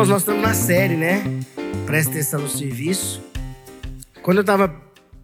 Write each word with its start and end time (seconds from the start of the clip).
Irmãos, 0.00 0.08
nós 0.08 0.22
estamos 0.22 0.40
na 0.40 0.54
série, 0.54 0.96
né? 0.96 1.22
Presta 1.84 2.12
atenção 2.12 2.40
no 2.40 2.48
serviço. 2.48 3.22
Quando 4.22 4.38
eu 4.38 4.40
estava 4.40 4.66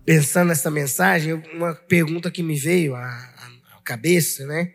pensando 0.05 0.49
nessa 0.49 0.71
mensagem, 0.71 1.33
uma 1.55 1.75
pergunta 1.75 2.31
que 2.31 2.43
me 2.43 2.59
veio 2.59 2.95
à, 2.95 3.09
à 3.09 3.81
cabeça, 3.83 4.45
né? 4.45 4.75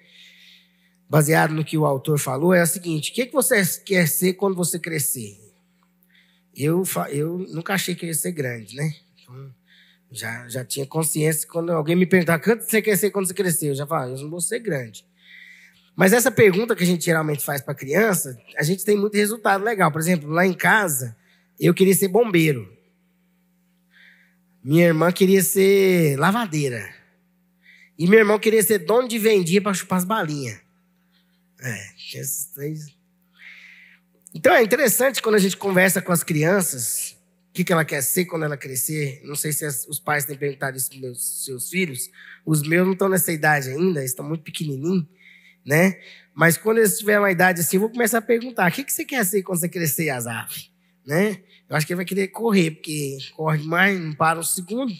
Baseado 1.07 1.53
no 1.53 1.63
que 1.63 1.77
o 1.77 1.85
autor 1.85 2.17
falou, 2.17 2.51
é 2.51 2.61
a 2.61 2.65
seguinte: 2.65 3.11
o 3.11 3.13
que, 3.13 3.27
que 3.27 3.31
você 3.31 3.63
quer 3.85 4.07
ser 4.07 4.33
quando 4.33 4.55
você 4.55 4.79
crescer? 4.79 5.37
Eu, 6.57 6.81
eu 7.11 7.37
nunca 7.37 7.75
achei 7.75 7.93
que 7.93 8.07
ia 8.07 8.13
ser 8.15 8.31
grande, 8.31 8.75
né? 8.75 8.95
Então, 9.21 9.53
já, 10.11 10.49
já 10.49 10.65
tinha 10.65 10.87
consciência 10.87 11.47
quando 11.47 11.71
alguém 11.71 11.95
me 11.95 12.07
perguntar 12.07 12.39
quanto 12.39 12.63
você 12.63 12.81
quer 12.81 12.97
ser 12.97 13.11
quando 13.11 13.27
você 13.27 13.35
crescer, 13.35 13.69
eu 13.69 13.75
já 13.75 13.85
falava, 13.85 14.09
eu 14.09 14.17
não 14.17 14.31
vou 14.31 14.41
ser 14.41 14.57
grande. 14.61 15.05
Mas 15.95 16.13
essa 16.13 16.31
pergunta 16.31 16.75
que 16.75 16.83
a 16.83 16.87
gente 16.87 17.05
geralmente 17.05 17.43
faz 17.43 17.61
para 17.61 17.75
criança, 17.75 18.39
a 18.57 18.63
gente 18.63 18.83
tem 18.83 18.97
muito 18.97 19.15
resultado 19.15 19.63
legal. 19.63 19.91
Por 19.91 19.99
exemplo, 19.99 20.29
lá 20.29 20.45
em 20.45 20.53
casa, 20.53 21.15
eu 21.59 21.73
queria 21.73 21.93
ser 21.93 22.07
bombeiro. 22.07 22.71
Minha 24.63 24.87
irmã 24.87 25.11
queria 25.11 25.43
ser 25.43 26.17
lavadeira. 26.17 26.93
E 27.97 28.07
meu 28.07 28.19
irmão 28.19 28.39
queria 28.39 28.63
ser 28.63 28.79
dono 28.79 29.07
de 29.07 29.19
vendia 29.19 29.61
para 29.61 29.73
chupar 29.73 29.97
as 29.99 30.05
balinhas. 30.05 30.59
É, 31.61 31.87
esses 32.15 32.45
três. 32.45 32.87
Então 34.33 34.53
é 34.53 34.63
interessante 34.63 35.21
quando 35.21 35.35
a 35.35 35.39
gente 35.39 35.57
conversa 35.57 36.01
com 36.01 36.11
as 36.11 36.23
crianças, 36.23 37.17
o 37.49 37.53
que, 37.53 37.63
que 37.63 37.73
ela 37.73 37.83
quer 37.83 38.01
ser 38.01 38.25
quando 38.25 38.43
ela 38.43 38.55
crescer. 38.55 39.21
Não 39.23 39.35
sei 39.35 39.51
se 39.51 39.67
os 39.87 39.99
pais 39.99 40.25
têm 40.25 40.37
perguntado 40.37 40.77
isso 40.77 40.89
para 40.89 40.99
meus 40.99 41.43
seus 41.43 41.69
filhos. 41.69 42.09
Os 42.45 42.63
meus 42.63 42.85
não 42.85 42.93
estão 42.93 43.09
nessa 43.09 43.31
idade 43.31 43.69
ainda, 43.69 44.03
estão 44.03 44.25
muito 44.25 44.43
pequenininhos 44.43 45.05
né? 45.65 45.99
Mas 46.33 46.57
quando 46.57 46.77
eles 46.77 46.97
tiverem 46.97 47.19
uma 47.19 47.31
idade 47.31 47.61
assim, 47.61 47.77
eu 47.77 47.81
vou 47.81 47.89
começar 47.89 48.19
a 48.19 48.21
perguntar: 48.21 48.69
o 48.69 48.73
que, 48.73 48.83
que 48.83 48.93
você 48.93 49.05
quer 49.05 49.25
ser 49.25 49.43
quando 49.43 49.59
você 49.59 49.69
crescer, 49.69 50.09
Azaf? 50.09 50.71
Né? 51.05 51.41
Eu 51.69 51.75
acho 51.75 51.85
que 51.85 51.93
ele 51.93 51.97
vai 51.97 52.05
querer 52.05 52.27
correr, 52.27 52.71
porque 52.71 53.17
corre 53.35 53.59
demais, 53.59 53.99
não 53.99 54.13
para 54.13 54.39
um 54.39 54.43
segundo, 54.43 54.93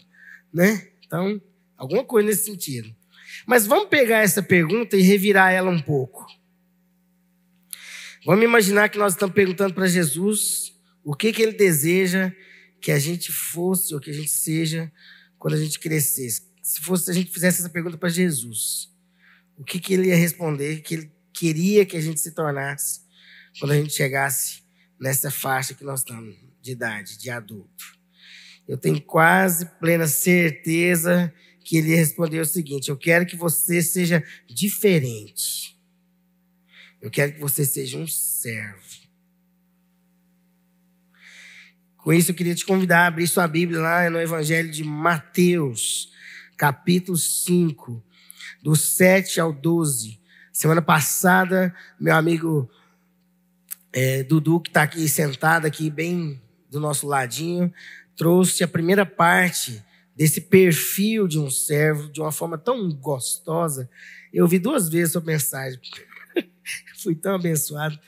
né? 0.52 0.88
Então, 1.06 1.40
alguma 1.76 2.04
coisa 2.04 2.28
nesse 2.28 2.44
sentido. 2.44 2.94
Mas 3.46 3.66
vamos 3.66 3.88
pegar 3.88 4.18
essa 4.18 4.42
pergunta 4.42 4.96
e 4.96 5.02
revirar 5.02 5.52
ela 5.52 5.70
um 5.70 5.80
pouco. 5.80 6.26
Vamos 8.24 8.44
imaginar 8.44 8.88
que 8.88 8.98
nós 8.98 9.14
estamos 9.14 9.34
perguntando 9.34 9.74
para 9.74 9.86
Jesus 9.86 10.72
o 11.02 11.14
que, 11.14 11.32
que 11.32 11.42
ele 11.42 11.52
deseja 11.52 12.32
que 12.80 12.92
a 12.92 12.98
gente 12.98 13.32
fosse 13.32 13.94
ou 13.94 14.00
que 14.00 14.10
a 14.10 14.14
gente 14.14 14.30
seja 14.30 14.92
quando 15.38 15.54
a 15.54 15.58
gente 15.58 15.78
crescesse. 15.78 16.42
Se 16.62 16.80
fosse 16.80 17.10
a 17.10 17.14
gente 17.14 17.32
fizesse 17.32 17.60
essa 17.60 17.70
pergunta 17.70 17.96
para 17.96 18.08
Jesus 18.08 18.91
o 19.56 19.64
que, 19.64 19.78
que 19.78 19.94
ele 19.94 20.08
ia 20.08 20.16
responder, 20.16 20.80
que 20.82 20.94
ele 20.94 21.12
queria 21.32 21.84
que 21.86 21.96
a 21.96 22.00
gente 22.00 22.20
se 22.20 22.32
tornasse 22.32 23.00
quando 23.58 23.72
a 23.72 23.76
gente 23.76 23.92
chegasse 23.92 24.62
nessa 24.98 25.30
faixa 25.30 25.74
que 25.74 25.84
nós 25.84 26.00
estamos 26.00 26.36
de 26.60 26.72
idade, 26.72 27.18
de 27.18 27.30
adulto. 27.30 27.98
Eu 28.66 28.78
tenho 28.78 29.00
quase 29.00 29.66
plena 29.80 30.06
certeza 30.06 31.32
que 31.64 31.76
ele 31.76 31.90
ia 31.90 31.96
responder 31.96 32.40
o 32.40 32.46
seguinte: 32.46 32.88
Eu 32.88 32.96
quero 32.96 33.26
que 33.26 33.36
você 33.36 33.82
seja 33.82 34.24
diferente. 34.48 35.78
Eu 37.00 37.10
quero 37.10 37.32
que 37.34 37.40
você 37.40 37.64
seja 37.64 37.98
um 37.98 38.06
servo. 38.06 39.02
Com 41.96 42.12
isso, 42.12 42.30
eu 42.30 42.34
queria 42.34 42.54
te 42.54 42.64
convidar 42.64 43.02
a 43.02 43.06
abrir 43.06 43.26
sua 43.28 43.46
Bíblia 43.46 43.80
lá 43.80 44.10
no 44.10 44.20
Evangelho 44.20 44.70
de 44.70 44.82
Mateus, 44.82 46.12
capítulo 46.56 47.16
5, 47.16 48.04
do 48.62 48.76
7 48.76 49.40
ao 49.40 49.52
12. 49.52 50.20
Semana 50.52 50.80
passada, 50.80 51.74
meu 51.98 52.14
amigo 52.14 52.70
é, 53.92 54.22
Dudu, 54.22 54.60
que 54.60 54.70
está 54.70 54.82
aqui 54.82 55.08
sentado 55.08 55.66
aqui 55.66 55.90
bem 55.90 56.40
do 56.70 56.78
nosso 56.78 57.06
ladinho, 57.06 57.72
trouxe 58.16 58.62
a 58.62 58.68
primeira 58.68 59.04
parte 59.04 59.84
desse 60.14 60.40
perfil 60.40 61.26
de 61.26 61.38
um 61.38 61.50
servo 61.50 62.10
de 62.10 62.20
uma 62.20 62.30
forma 62.30 62.56
tão 62.56 62.90
gostosa. 62.90 63.90
Eu 64.32 64.46
vi 64.46 64.58
duas 64.58 64.88
vezes 64.88 65.12
sua 65.12 65.20
mensagem. 65.22 65.80
Fui 67.02 67.14
tão 67.14 67.34
abençoado. 67.34 67.98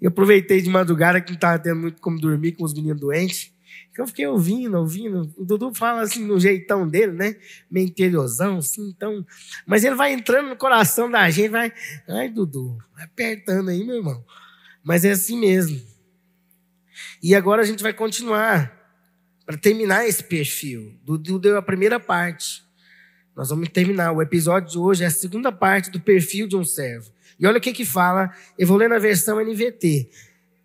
Eu 0.00 0.08
aproveitei 0.08 0.60
de 0.60 0.68
madrugada 0.68 1.20
que 1.20 1.30
não 1.30 1.36
estava 1.36 1.58
tendo 1.58 1.80
muito 1.80 2.00
como 2.00 2.20
dormir 2.20 2.52
com 2.52 2.64
os 2.64 2.74
meninos 2.74 3.00
doentes. 3.00 3.52
Eu 3.98 4.06
fiquei 4.06 4.26
ouvindo, 4.26 4.76
ouvindo. 4.76 5.32
O 5.36 5.44
Dudu 5.44 5.74
fala 5.74 6.02
assim 6.02 6.24
no 6.24 6.38
jeitão 6.38 6.86
dele, 6.86 7.12
né? 7.12 7.36
Meio 7.70 7.86
interiorzão, 7.86 8.58
assim, 8.58 8.88
então. 8.88 9.24
Mas 9.66 9.84
ele 9.84 9.94
vai 9.94 10.12
entrando 10.12 10.48
no 10.48 10.56
coração 10.56 11.10
da 11.10 11.28
gente, 11.30 11.48
vai. 11.48 11.72
Ai, 12.08 12.28
Dudu, 12.28 12.76
vai 12.94 13.04
apertando 13.04 13.70
aí, 13.70 13.84
meu 13.84 13.96
irmão. 13.96 14.24
Mas 14.84 15.04
é 15.04 15.12
assim 15.12 15.38
mesmo. 15.38 15.80
E 17.22 17.34
agora 17.34 17.62
a 17.62 17.64
gente 17.64 17.82
vai 17.82 17.92
continuar 17.92 18.72
para 19.44 19.56
terminar 19.56 20.06
esse 20.06 20.22
perfil. 20.22 20.98
Dudu 21.04 21.38
deu 21.38 21.56
a 21.56 21.62
primeira 21.62 21.98
parte. 21.98 22.64
Nós 23.34 23.50
vamos 23.50 23.68
terminar. 23.68 24.12
O 24.12 24.22
episódio 24.22 24.70
de 24.70 24.78
hoje 24.78 25.04
é 25.04 25.06
a 25.06 25.10
segunda 25.10 25.52
parte 25.52 25.90
do 25.90 26.00
perfil 26.00 26.46
de 26.48 26.56
um 26.56 26.64
servo. 26.64 27.12
E 27.38 27.46
olha 27.46 27.58
o 27.58 27.60
que 27.60 27.72
que 27.72 27.84
fala. 27.84 28.32
Eu 28.58 28.66
vou 28.66 28.76
ler 28.76 28.88
na 28.88 28.98
versão 28.98 29.38
NVT. 29.38 30.10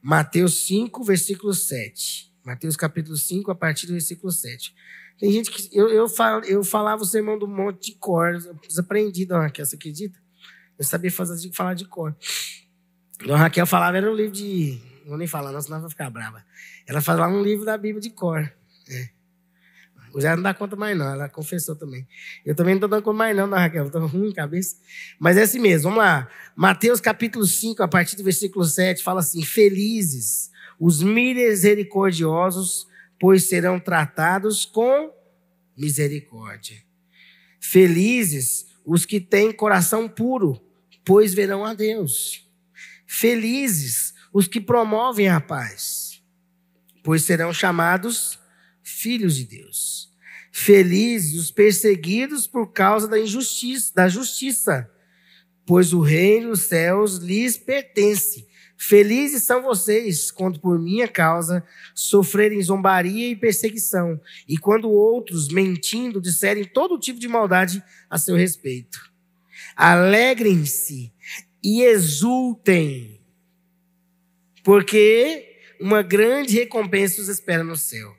Mateus 0.02 0.66
5, 0.66 1.04
versículo 1.04 1.54
7. 1.54 2.31
Mateus 2.44 2.76
capítulo 2.76 3.16
5, 3.16 3.52
a 3.52 3.56
partir 3.56 3.86
do 3.86 3.94
versículo 3.94 4.32
7. 4.32 4.74
Tem 5.20 5.32
gente 5.32 5.52
que. 5.52 5.70
Eu, 5.78 5.90
eu, 5.90 6.10
fal, 6.10 6.42
eu 6.44 6.64
falava 6.64 7.04
o 7.04 7.06
sermão 7.06 7.38
do 7.38 7.48
monte 7.48 7.92
de 7.92 7.98
cor. 7.98 8.36
Aprendi, 8.78 9.26
dona 9.26 9.44
Raquel, 9.44 9.66
você 9.66 9.76
acredita? 9.76 10.20
Eu 10.78 10.84
sabia 10.84 11.12
fazer, 11.12 11.52
falar 11.54 11.76
de 11.76 11.86
cor. 11.86 12.16
Dona 13.20 13.38
Raquel 13.38 13.68
falava, 13.68 13.98
era 13.98 14.12
um 14.12 14.16
livro 14.16 14.32
de. 14.32 14.82
Não 15.02 15.10
vou 15.10 15.18
nem 15.18 15.28
falar, 15.28 15.52
não, 15.52 15.62
senão 15.62 15.80
vai 15.80 15.90
ficar 15.90 16.10
brava. 16.10 16.44
Ela 16.88 17.02
falava 17.02 17.32
um 17.32 17.44
livro 17.44 17.66
da 17.66 17.78
Bíblia 17.78 18.02
de 18.02 18.10
cor. 18.10 18.52
É. 18.90 19.10
Já 20.18 20.36
não 20.36 20.44
dá 20.44 20.54
conta 20.54 20.76
mais, 20.76 20.98
não. 20.98 21.06
Ela 21.06 21.30
confessou 21.30 21.76
também. 21.76 22.06
Eu 22.46 22.56
também 22.56 22.74
não 22.74 22.80
estou 22.80 22.90
dando 22.90 23.04
conta 23.04 23.18
mais, 23.18 23.38
não, 23.38 23.48
Dona 23.48 23.62
Raquel. 23.62 23.86
Estou 23.86 24.06
ruim 24.08 24.30
em 24.30 24.34
cabeça. 24.34 24.76
Mas 25.20 25.38
é 25.38 25.44
assim 25.44 25.60
mesmo. 25.60 25.84
Vamos 25.84 26.00
lá. 26.00 26.28
Mateus 26.56 27.00
capítulo 27.00 27.46
5, 27.46 27.82
a 27.84 27.88
partir 27.88 28.16
do 28.16 28.24
versículo 28.24 28.66
7, 28.66 29.04
fala 29.04 29.20
assim: 29.20 29.44
Felizes 29.44 30.51
os 30.82 31.04
misericordiosos, 31.04 32.88
pois 33.20 33.48
serão 33.48 33.80
tratados 33.80 34.66
com 34.66 35.14
misericórdia. 35.78 36.84
Felizes 37.60 38.66
os 38.84 39.06
que 39.06 39.20
têm 39.20 39.52
coração 39.52 40.10
puro, 40.10 40.60
pois 41.06 41.36
verão 41.36 41.64
a 41.64 41.76
Deus. 41.76 42.50
Felizes 43.06 44.16
os 44.34 44.48
que 44.48 44.60
promovem 44.60 45.30
a 45.30 45.40
paz, 45.40 46.20
pois 47.04 47.22
serão 47.22 47.54
chamados 47.54 48.40
filhos 48.82 49.36
de 49.36 49.46
Deus. 49.46 50.12
Felizes 50.52 51.40
os 51.40 51.52
perseguidos 51.52 52.48
por 52.48 52.74
causa 52.74 53.08
da 53.08 53.20
injustiça, 53.20 53.94
da 53.94 54.10
justiça, 54.10 54.90
pois 55.64 55.94
o 55.94 56.02
reino 56.02 56.50
dos 56.50 56.62
céus 56.62 57.18
lhes 57.18 57.56
pertence. 57.56 58.50
Felizes 58.84 59.44
são 59.44 59.62
vocês 59.62 60.32
quando 60.32 60.60
por 60.60 60.80
minha 60.80 61.08
causa 61.08 61.64
sofrerem 61.94 62.60
zombaria 62.64 63.28
e 63.28 63.36
perseguição, 63.36 64.20
e 64.48 64.58
quando 64.58 64.90
outros, 64.90 65.50
mentindo, 65.50 66.20
disserem 66.20 66.64
todo 66.64 66.98
tipo 66.98 67.20
de 67.20 67.28
maldade 67.28 67.84
a 68.10 68.18
seu 68.18 68.36
respeito. 68.36 69.12
Alegrem-se 69.76 71.14
e 71.64 71.84
exultem, 71.84 73.22
porque 74.64 75.60
uma 75.80 76.02
grande 76.02 76.56
recompensa 76.56 77.22
os 77.22 77.28
espera 77.28 77.64
no 77.64 77.76
céu. 77.76 78.16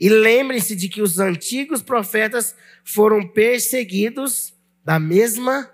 E 0.00 0.08
lembrem-se 0.08 0.76
de 0.76 0.88
que 0.88 1.02
os 1.02 1.18
antigos 1.18 1.82
profetas 1.82 2.54
foram 2.84 3.26
perseguidos 3.26 4.54
da 4.84 5.00
mesma 5.00 5.68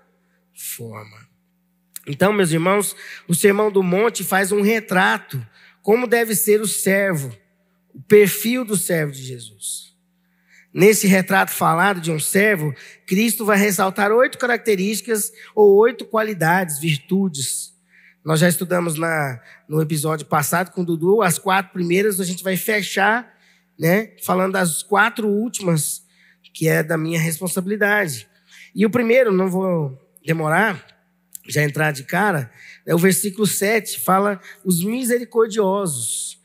forma. 0.51 1.30
Então, 2.11 2.33
meus 2.33 2.51
irmãos, 2.51 2.93
o 3.25 3.33
Sermão 3.33 3.71
do 3.71 3.81
Monte 3.81 4.21
faz 4.21 4.51
um 4.51 4.61
retrato 4.61 5.41
como 5.81 6.05
deve 6.05 6.35
ser 6.35 6.59
o 6.59 6.67
servo, 6.67 7.33
o 7.93 8.01
perfil 8.01 8.65
do 8.65 8.75
servo 8.75 9.13
de 9.13 9.23
Jesus. 9.23 9.95
Nesse 10.73 11.07
retrato 11.07 11.51
falado 11.51 12.01
de 12.01 12.11
um 12.11 12.19
servo, 12.19 12.75
Cristo 13.07 13.45
vai 13.45 13.57
ressaltar 13.57 14.11
oito 14.11 14.37
características 14.37 15.31
ou 15.55 15.73
oito 15.77 16.03
qualidades, 16.03 16.79
virtudes. 16.79 17.73
Nós 18.25 18.41
já 18.41 18.49
estudamos 18.49 18.95
na, 18.95 19.41
no 19.67 19.81
episódio 19.81 20.25
passado 20.25 20.71
com 20.71 20.81
o 20.81 20.85
Dudu, 20.85 21.21
as 21.21 21.39
quatro 21.39 21.71
primeiras, 21.71 22.19
a 22.19 22.25
gente 22.25 22.43
vai 22.43 22.57
fechar, 22.57 23.33
né, 23.79 24.11
falando 24.21 24.51
das 24.51 24.83
quatro 24.83 25.29
últimas, 25.29 26.05
que 26.53 26.67
é 26.67 26.83
da 26.83 26.97
minha 26.97 27.19
responsabilidade. 27.19 28.27
E 28.75 28.85
o 28.85 28.89
primeiro, 28.89 29.31
não 29.31 29.49
vou 29.49 29.97
demorar, 30.25 30.90
já 31.53 31.63
entrar 31.63 31.91
de 31.91 32.03
cara, 32.03 32.51
é 32.85 32.93
o 32.93 32.97
versículo 32.97 33.45
7 33.45 33.99
fala 33.99 34.39
os 34.63 34.83
misericordiosos. 34.83 36.39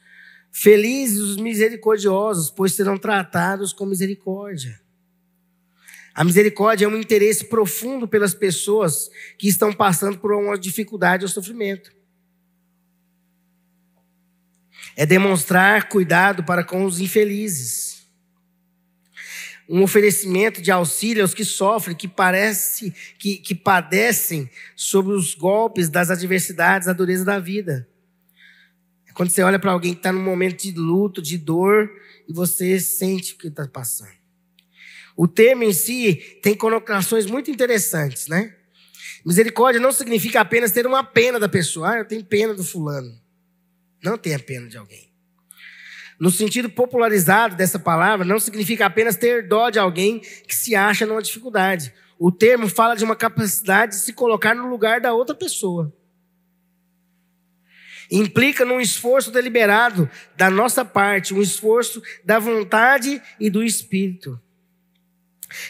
Felizes 0.51 1.21
os 1.21 1.37
misericordiosos, 1.37 2.51
pois 2.51 2.73
serão 2.73 2.97
tratados 2.97 3.73
com 3.73 3.85
misericórdia. 3.85 4.81
A 6.15 6.25
misericórdia 6.25 6.87
é 6.87 6.89
um 6.89 6.97
interesse 6.97 7.45
profundo 7.45 8.09
pelas 8.09 8.35
pessoas 8.35 9.11
que 9.39 9.49
estão 9.49 9.73
passando 9.73 10.19
por 10.19 10.33
uma 10.33 10.59
dificuldade 10.59 11.25
ou 11.25 11.29
sofrimento. 11.29 11.97
é 14.97 15.05
demonstrar 15.05 15.91
cuidado 15.91 16.43
para 16.43 16.65
com 16.65 16.85
os 16.85 16.99
infelizes. 16.99 17.96
Um 19.69 19.83
oferecimento 19.83 20.63
de 20.63 20.71
auxílio 20.71 21.23
aos 21.23 21.35
que 21.35 21.45
sofrem, 21.45 21.97
que 21.97 22.07
parece 22.07 22.95
que, 23.19 23.37
que 23.39 23.55
padecem 23.55 24.49
sobre 24.77 25.13
os 25.13 25.35
golpes 25.35 25.89
das 25.89 26.11
adversidades, 26.11 26.87
da 26.87 26.93
dureza 26.93 27.25
da 27.25 27.39
vida. 27.39 27.89
É 29.09 29.13
quando 29.13 29.31
você 29.31 29.43
olha 29.43 29.59
para 29.59 29.73
alguém 29.73 29.93
que 29.93 29.99
está 29.99 30.13
num 30.13 30.23
momento 30.23 30.63
de 30.63 30.73
luto, 30.73 31.21
de 31.21 31.37
dor, 31.37 31.91
e 32.29 32.33
você 32.33 32.79
sente 32.79 33.35
o 33.35 33.39
que 33.39 33.49
está 33.49 33.67
passando. 33.67 34.15
O 35.17 35.27
termo 35.27 35.65
em 35.65 35.73
si 35.73 36.39
tem 36.43 36.55
conotações 36.55 37.27
muito 37.27 37.51
interessantes, 37.51 38.29
né? 38.29 38.55
Misericórdia 39.25 39.81
não 39.81 39.91
significa 39.91 40.41
apenas 40.41 40.71
ter 40.71 40.87
uma 40.87 41.03
pena 41.03 41.41
da 41.41 41.49
pessoa. 41.49 41.91
Ah, 41.95 41.99
eu 41.99 42.05
tenho 42.05 42.25
pena 42.25 42.55
do 42.55 42.63
fulano. 42.63 43.21
Não 44.01 44.17
tenha 44.17 44.39
pena 44.39 44.69
de 44.69 44.77
alguém. 44.77 45.11
No 46.19 46.31
sentido 46.31 46.71
popularizado 46.71 47.57
dessa 47.57 47.79
palavra, 47.79 48.25
não 48.25 48.41
significa 48.41 48.87
apenas 48.87 49.17
ter 49.17 49.47
dó 49.47 49.69
de 49.69 49.79
alguém 49.79 50.21
que 50.21 50.55
se 50.55 50.75
acha 50.75 51.05
numa 51.05 51.23
dificuldade. 51.23 51.93
O 52.19 52.33
termo 52.33 52.69
fala 52.69 52.95
de 52.95 53.05
uma 53.05 53.15
capacidade 53.15 53.93
de 53.93 53.99
se 53.99 54.13
colocar 54.13 54.55
no 54.55 54.69
lugar 54.69 55.01
da 55.01 55.13
outra 55.13 55.35
pessoa. 55.35 55.93
Implica 58.11 58.65
num 58.65 58.81
esforço 58.81 59.31
deliberado 59.31 60.09
da 60.37 60.49
nossa 60.49 60.85
parte, 60.85 61.35
um 61.35 61.43
esforço 61.43 62.03
da 62.25 62.39
vontade 62.39 63.21
e 63.39 63.51
do 63.51 63.63
espírito. 63.63 64.41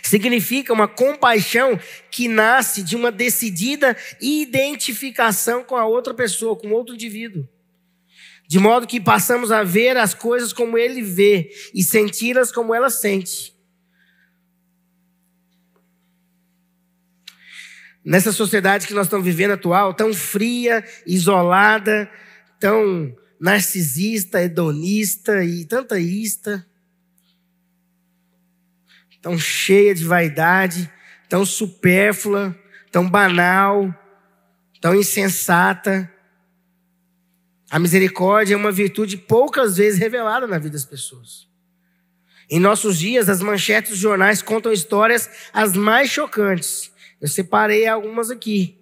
Significa 0.03 0.73
uma 0.73 0.87
compaixão 0.87 1.79
que 2.11 2.29
nasce 2.29 2.83
de 2.83 2.95
uma 2.95 3.11
decidida 3.11 3.97
identificação 4.21 5.65
com 5.65 5.77
a 5.77 5.87
outra 5.87 6.15
pessoa, 6.15 6.57
com 6.57 6.71
outro 6.71 6.95
indivíduo. 6.95 7.49
De 8.49 8.59
modo 8.59 8.87
que 8.87 9.01
passamos 9.01 9.51
a 9.51 9.63
ver 9.65 9.97
as 9.97 10.15
coisas 10.15 10.53
como 10.53 10.79
ele 10.79 11.03
vê 11.03 11.51
e 11.75 11.83
senti-las 11.83 12.53
como 12.53 12.75
ela 12.75 12.91
sente. 12.91 13.55
Nessa 18.05 18.31
sociedade 18.31 18.87
que 18.87 18.95
nós 18.95 19.07
estamos 19.07 19.27
vivendo 19.27 19.51
atual, 19.51 19.93
tão 19.93 20.15
fria, 20.15 20.85
isolada, 21.05 22.09
tão 22.61 23.13
narcisista, 23.41 24.41
hedonista 24.41 25.45
e 25.45 25.65
tanta 25.65 25.99
ista, 25.99 26.65
tão 29.21 29.37
cheia 29.37 29.93
de 29.93 30.05
vaidade, 30.05 30.89
tão 31.29 31.45
supérflua, 31.45 32.57
tão 32.93 33.11
banal, 33.11 33.93
tão 34.81 34.95
insensata. 34.95 36.09
A 37.71 37.79
misericórdia 37.79 38.55
é 38.55 38.57
uma 38.57 38.71
virtude 38.71 39.17
poucas 39.17 39.77
vezes 39.77 39.99
revelada 39.99 40.47
na 40.47 40.59
vida 40.59 40.75
das 40.75 40.85
pessoas. 40.85 41.49
Em 42.49 42.61
nossos 42.61 42.99
dias, 42.99 43.29
as 43.29 43.41
manchetes 43.41 43.91
dos 43.91 43.99
jornais 43.99 44.41
contam 44.41 44.73
histórias 44.73 45.29
as 45.53 45.75
mais 45.75 46.11
chocantes. 46.11 46.93
Eu 47.21 47.27
separei 47.27 47.87
algumas 47.87 48.31
aqui. 48.31 48.79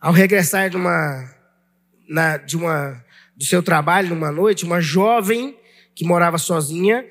Ao 0.00 0.12
regressar 0.12 0.70
de 0.70 0.76
uma, 0.76 1.30
na, 2.08 2.36
de 2.38 2.56
uma, 2.56 3.04
do 3.36 3.44
seu 3.44 3.62
trabalho 3.62 4.10
numa 4.10 4.32
noite, 4.32 4.64
uma 4.64 4.80
jovem 4.80 5.58
que 5.94 6.04
morava 6.04 6.38
sozinha 6.38 7.04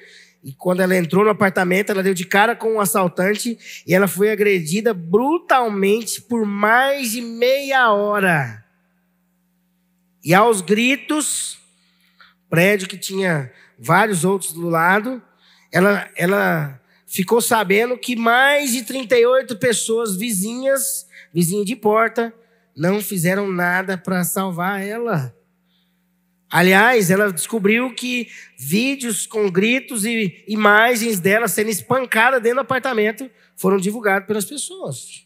e 0.44 0.54
quando 0.54 0.82
ela 0.82 0.96
entrou 0.96 1.26
no 1.26 1.32
apartamento, 1.32 1.92
ela 1.92 2.02
deu 2.02 2.14
de 2.14 2.26
cara 2.26 2.56
com 2.56 2.76
um 2.76 2.80
assaltante 2.80 3.58
e 3.86 3.94
ela 3.94 4.08
foi 4.08 4.32
agredida 4.32 4.94
brutalmente 4.94 6.22
por 6.22 6.46
mais 6.46 7.12
de 7.12 7.22
meia 7.22 7.92
hora. 7.92 8.64
E 10.28 10.34
aos 10.34 10.60
gritos, 10.60 11.58
prédio 12.50 12.86
que 12.86 12.98
tinha 12.98 13.50
vários 13.80 14.26
outros 14.26 14.52
do 14.52 14.68
lado, 14.68 15.24
ela, 15.72 16.10
ela 16.18 16.82
ficou 17.06 17.40
sabendo 17.40 17.98
que 17.98 18.14
mais 18.14 18.74
de 18.74 18.84
38 18.84 19.56
pessoas 19.56 20.18
vizinhas, 20.18 21.08
vizinhas 21.34 21.66
de 21.66 21.78
porta, 21.78 22.34
não 22.76 23.00
fizeram 23.00 23.50
nada 23.50 23.98
para 23.98 24.26
salvar 24.26 24.86
ela. 24.86 25.34
Aliás, 26.50 27.10
ela 27.10 27.32
descobriu 27.32 27.96
que 27.96 28.28
vídeos 28.58 29.26
com 29.26 29.50
gritos 29.50 30.04
e 30.04 30.44
imagens 30.46 31.22
dela 31.22 31.48
sendo 31.48 31.70
espancada 31.70 32.38
dentro 32.38 32.58
do 32.58 32.64
apartamento 32.64 33.32
foram 33.56 33.78
divulgados 33.78 34.28
pelas 34.28 34.44
pessoas. 34.44 35.26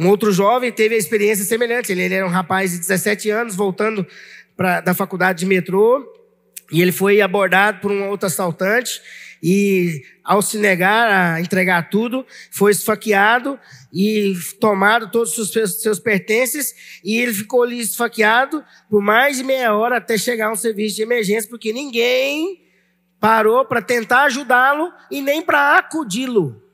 Um 0.00 0.08
outro 0.08 0.32
jovem 0.32 0.72
teve 0.72 0.94
a 0.94 0.98
experiência 0.98 1.44
semelhante. 1.44 1.92
Ele, 1.92 2.00
ele 2.00 2.14
era 2.14 2.26
um 2.26 2.30
rapaz 2.30 2.70
de 2.70 2.78
17 2.78 3.28
anos, 3.28 3.54
voltando 3.54 4.06
pra, 4.56 4.80
da 4.80 4.94
faculdade 4.94 5.40
de 5.40 5.46
metrô, 5.46 6.10
e 6.72 6.80
ele 6.80 6.90
foi 6.90 7.20
abordado 7.20 7.80
por 7.80 7.90
um 7.90 8.08
outro 8.08 8.26
assaltante 8.26 9.02
e 9.42 10.02
ao 10.24 10.40
se 10.40 10.56
negar 10.56 11.10
a 11.10 11.40
entregar 11.40 11.90
tudo, 11.90 12.24
foi 12.50 12.72
esfaqueado 12.72 13.58
e 13.92 14.34
tomado 14.58 15.10
todos 15.10 15.36
os 15.36 15.52
seus, 15.52 15.82
seus 15.82 15.98
pertences 15.98 16.74
e 17.04 17.18
ele 17.18 17.34
ficou 17.34 17.62
ali 17.62 17.80
esfaqueado 17.80 18.64
por 18.88 19.02
mais 19.02 19.36
de 19.36 19.44
meia 19.44 19.74
hora 19.74 19.98
até 19.98 20.16
chegar 20.16 20.50
um 20.50 20.56
serviço 20.56 20.96
de 20.96 21.02
emergência, 21.02 21.50
porque 21.50 21.74
ninguém 21.74 22.62
parou 23.18 23.66
para 23.66 23.82
tentar 23.82 24.24
ajudá-lo 24.24 24.90
e 25.10 25.20
nem 25.20 25.42
para 25.42 25.76
acudi-lo. 25.76 26.69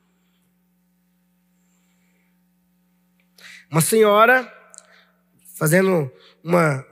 Uma 3.71 3.81
senhora 3.81 4.53
fazendo 5.57 6.11
uma, 6.45 6.87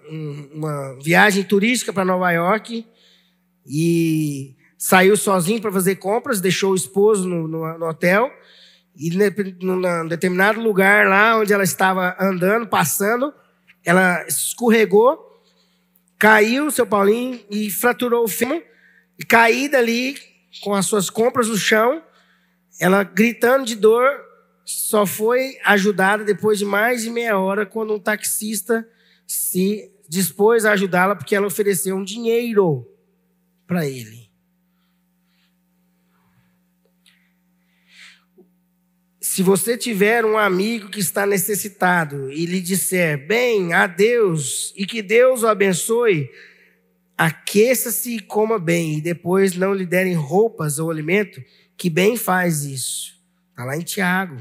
uma 0.53 0.99
viagem 1.01 1.45
turística 1.45 1.93
para 1.93 2.05
Nova 2.05 2.31
York 2.33 2.87
e 3.67 4.57
saiu 4.77 5.17
sozinho 5.17 5.61
para 5.61 5.73
fazer 5.73 5.97
compras, 5.97 6.41
deixou 6.41 6.73
o 6.73 6.77
esposo 6.77 7.29
no, 7.29 7.47
no, 7.47 7.79
no 7.79 7.87
hotel. 7.87 8.31
E 8.97 9.11
num 9.61 10.09
determinado 10.09 10.61
lugar 10.61 11.07
lá 11.09 11.39
onde 11.39 11.53
ela 11.53 11.65
estava 11.65 12.17
andando, 12.21 12.67
passando, 12.67 13.33
ela 13.85 14.25
escorregou, 14.27 15.19
caiu, 16.19 16.71
seu 16.71 16.87
Paulinho, 16.87 17.41
e 17.51 17.71
fraturou 17.71 18.25
o 18.25 18.29
fêmur. 18.29 18.63
E 19.19 19.25
caída 19.25 19.79
ali, 19.79 20.17
com 20.63 20.75
as 20.75 20.87
suas 20.87 21.11
compras 21.11 21.49
no 21.49 21.57
chão, 21.57 22.03
ela 22.81 23.03
gritando 23.03 23.65
de 23.65 23.75
dor, 23.77 24.09
só 24.65 25.05
foi 25.05 25.59
ajudada 25.65 26.25
depois 26.25 26.59
de 26.59 26.65
mais 26.65 27.03
de 27.03 27.11
meia 27.11 27.39
hora, 27.39 27.67
quando 27.67 27.95
um 27.95 27.99
taxista 27.99 28.89
se 29.27 29.91
dispôs 30.09 30.65
a 30.65 30.73
ajudá-la, 30.73 31.17
porque 31.17 31.35
ela 31.35 31.47
ofereceu 31.47 31.97
um 31.97 32.05
dinheiro 32.05 32.89
para 33.67 33.87
ele. 33.87 34.25
Se 39.21 39.43
você 39.43 39.77
tiver 39.77 40.25
um 40.25 40.39
amigo 40.39 40.89
que 40.89 41.01
está 41.01 41.27
necessitado 41.27 42.31
e 42.31 42.47
lhe 42.47 42.61
disser 42.61 43.27
bem 43.27 43.73
a 43.73 43.87
Deus 43.87 44.73
e 44.77 44.87
que 44.87 45.03
Deus 45.03 45.43
o 45.43 45.49
abençoe, 45.49 46.31
aqueça-se 47.19 48.17
e 48.17 48.21
coma 48.21 48.59
bem, 48.59 48.99
e 48.99 49.01
depois 49.01 49.57
não 49.57 49.75
lhe 49.75 49.87
derem 49.87 50.15
roupas 50.15 50.79
ou 50.79 50.91
alimento, 50.91 51.43
que 51.77 51.91
bem 51.91 52.17
faz 52.17 52.63
isso. 52.63 53.21
Está 53.51 53.65
lá 53.65 53.77
em 53.77 53.83
Tiago. 53.83 54.41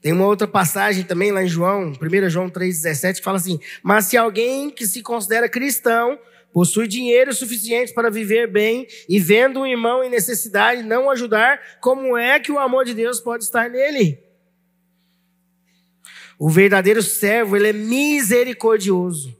Tem 0.00 0.12
uma 0.12 0.26
outra 0.26 0.46
passagem 0.46 1.02
também 1.02 1.32
lá 1.32 1.42
em 1.42 1.48
João, 1.48 1.92
1 1.92 2.30
João 2.30 2.48
3,17, 2.48 3.16
que 3.16 3.24
fala 3.24 3.38
assim: 3.38 3.58
Mas 3.82 4.06
se 4.06 4.16
alguém 4.16 4.70
que 4.70 4.86
se 4.86 5.02
considera 5.02 5.48
cristão 5.48 6.18
possui 6.52 6.86
dinheiro 6.86 7.34
suficiente 7.34 7.92
para 7.92 8.10
viver 8.10 8.50
bem 8.50 8.86
e 9.08 9.18
vendo 9.18 9.60
um 9.60 9.66
irmão 9.66 10.02
em 10.02 10.08
necessidade 10.08 10.82
não 10.82 11.10
ajudar, 11.10 11.60
como 11.80 12.16
é 12.16 12.38
que 12.40 12.50
o 12.50 12.58
amor 12.58 12.84
de 12.84 12.94
Deus 12.94 13.20
pode 13.20 13.44
estar 13.44 13.68
nele? 13.68 14.18
O 16.38 16.48
verdadeiro 16.48 17.02
servo, 17.02 17.56
ele 17.56 17.68
é 17.68 17.72
misericordioso. 17.72 19.36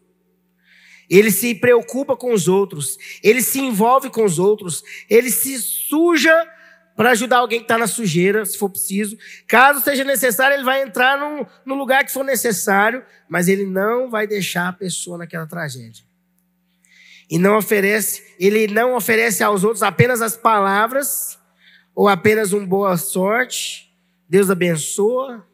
Ele 1.09 1.31
se 1.31 1.55
preocupa 1.55 2.17
com 2.17 2.35
os 2.35 2.49
outros, 2.49 2.99
ele 3.23 3.41
se 3.41 3.61
envolve 3.61 4.11
com 4.11 4.25
os 4.25 4.39
outros, 4.39 4.83
ele 5.09 5.31
se 5.31 5.57
suja 5.59 6.35
para 6.99 7.13
ajudar 7.13 7.39
alguém 7.39 7.61
que 7.61 7.65
está 7.65 7.79
na 7.79 7.87
sujeira, 7.87 8.45
se 8.45 8.59
for 8.59 8.69
preciso. 8.69 9.17
Caso 9.47 9.81
seja 9.81 10.03
necessário, 10.03 10.57
ele 10.57 10.65
vai 10.65 10.83
entrar 10.83 11.17
no, 11.17 11.47
no 11.65 11.77
lugar 11.77 12.05
que 12.05 12.11
for 12.11 12.25
necessário, 12.25 13.05
mas 13.29 13.47
ele 13.47 13.65
não 13.65 14.11
vai 14.11 14.27
deixar 14.27 14.67
a 14.67 14.73
pessoa 14.73 15.17
naquela 15.17 15.47
tragédia 15.47 16.09
e 17.31 17.39
não 17.39 17.59
oferece, 17.59 18.35
ele 18.39 18.67
não 18.67 18.97
oferece 18.97 19.45
aos 19.45 19.63
outros 19.63 19.83
apenas 19.83 20.23
as 20.23 20.37
palavras 20.37 21.39
ou 21.95 22.09
apenas 22.09 22.53
uma 22.53 22.67
boa 22.67 22.97
sorte. 22.97 23.95
Deus 24.29 24.51
abençoa. 24.51 25.47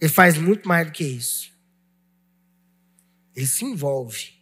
Ele 0.00 0.10
faz 0.10 0.36
muito 0.36 0.68
mais 0.68 0.86
do 0.86 0.92
que 0.92 1.04
isso. 1.04 1.50
Ele 3.34 3.46
se 3.46 3.64
envolve. 3.64 4.34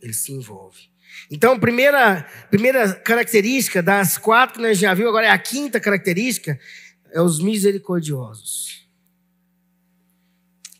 Ele 0.00 0.12
se 0.12 0.32
envolve. 0.32 0.90
Então, 1.30 1.58
primeira, 1.58 2.26
primeira 2.50 2.94
característica 2.94 3.82
das 3.82 4.18
quatro 4.18 4.56
que 4.56 4.62
nós 4.62 4.78
já 4.78 4.92
viu, 4.94 5.08
agora 5.08 5.26
é 5.26 5.30
a 5.30 5.38
quinta 5.38 5.80
característica. 5.80 6.58
é 7.12 7.20
os 7.20 7.40
misericordiosos. 7.40 8.88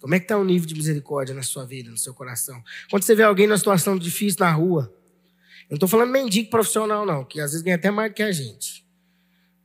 Como 0.01 0.15
é 0.15 0.19
que 0.19 0.25
está 0.25 0.39
o 0.39 0.45
nível 0.45 0.67
de 0.67 0.75
misericórdia 0.75 1.35
na 1.35 1.43
sua 1.43 1.67
vida, 1.67 1.91
no 1.91 1.99
seu 1.99 2.15
coração? 2.15 2.63
Quando 2.91 3.03
você 3.03 3.15
vê 3.15 3.23
alguém 3.23 3.47
numa 3.47 3.59
situação 3.59 3.99
difícil 3.99 4.41
na 4.41 4.51
rua, 4.51 4.93
eu 5.65 5.75
não 5.75 5.77
estou 5.77 5.89
falando 5.89 6.11
mendigo 6.11 6.49
profissional, 6.49 7.05
não, 7.05 7.25
que 7.25 7.39
às 7.39 7.51
vezes 7.51 7.63
ganha 7.63 7.77
até 7.77 7.91
mais 7.91 8.13
que 8.13 8.23
a 8.23 8.33
gente. 8.33 8.85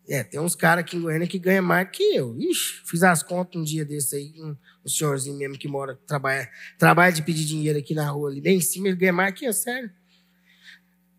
É, 0.08 0.24
tem 0.24 0.40
uns 0.40 0.56
caras 0.56 0.84
aqui 0.84 0.98
em 0.98 1.02
Goiânia 1.02 1.28
que 1.28 1.40
ganham 1.40 1.64
mais 1.64 1.90
que 1.90 2.04
eu. 2.16 2.38
Ixi, 2.38 2.82
fiz 2.86 3.02
as 3.02 3.24
contas 3.24 3.60
um 3.60 3.64
dia 3.64 3.84
desse 3.84 4.16
aí, 4.16 4.34
um, 4.38 4.56
um 4.86 4.90
senhorzinho 4.90 5.36
mesmo 5.36 5.58
que 5.58 5.68
mora, 5.68 6.00
trabalha, 6.06 6.48
trabalha 6.78 7.12
de 7.12 7.24
pedir 7.24 7.46
dinheiro 7.46 7.80
aqui 7.80 7.96
na 7.96 8.08
rua, 8.10 8.30
ali 8.30 8.40
bem 8.40 8.58
em 8.58 8.62
cima, 8.62 8.88
ele 8.88 8.98
ganha 8.98 9.14
mais 9.14 9.34
que 9.34 9.46
eu, 9.46 9.54
sério. 9.54 9.90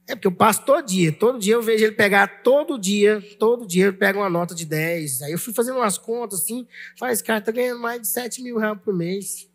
É 0.09 0.15
porque 0.15 0.29
eu 0.29 0.33
passo 0.33 0.65
todo 0.65 0.87
dia, 0.87 1.13
todo 1.13 1.39
dia 1.39 1.55
eu 1.55 1.63
vejo 1.63 1.85
ele 1.85 1.95
pegar, 1.95 2.43
todo 2.43 2.79
dia, 2.79 3.21
todo 3.39 3.67
dia 3.67 3.87
ele 3.87 3.97
pega 3.97 4.19
uma 4.19 4.31
nota 4.31 4.55
de 4.55 4.65
10. 4.65 5.23
Aí 5.23 5.33
eu 5.33 5.39
fui 5.39 5.53
fazendo 5.53 5.79
umas 5.79 5.99
contas 5.99 6.41
assim, 6.41 6.67
faz, 6.97 7.21
cara 7.21 7.41
tá 7.41 7.51
ganhando 7.51 7.81
mais 7.81 8.01
de 8.01 8.09
7 8.09 8.41
mil 8.43 8.57
reais 8.57 8.79
por 8.85 8.95
mês. 8.95 9.49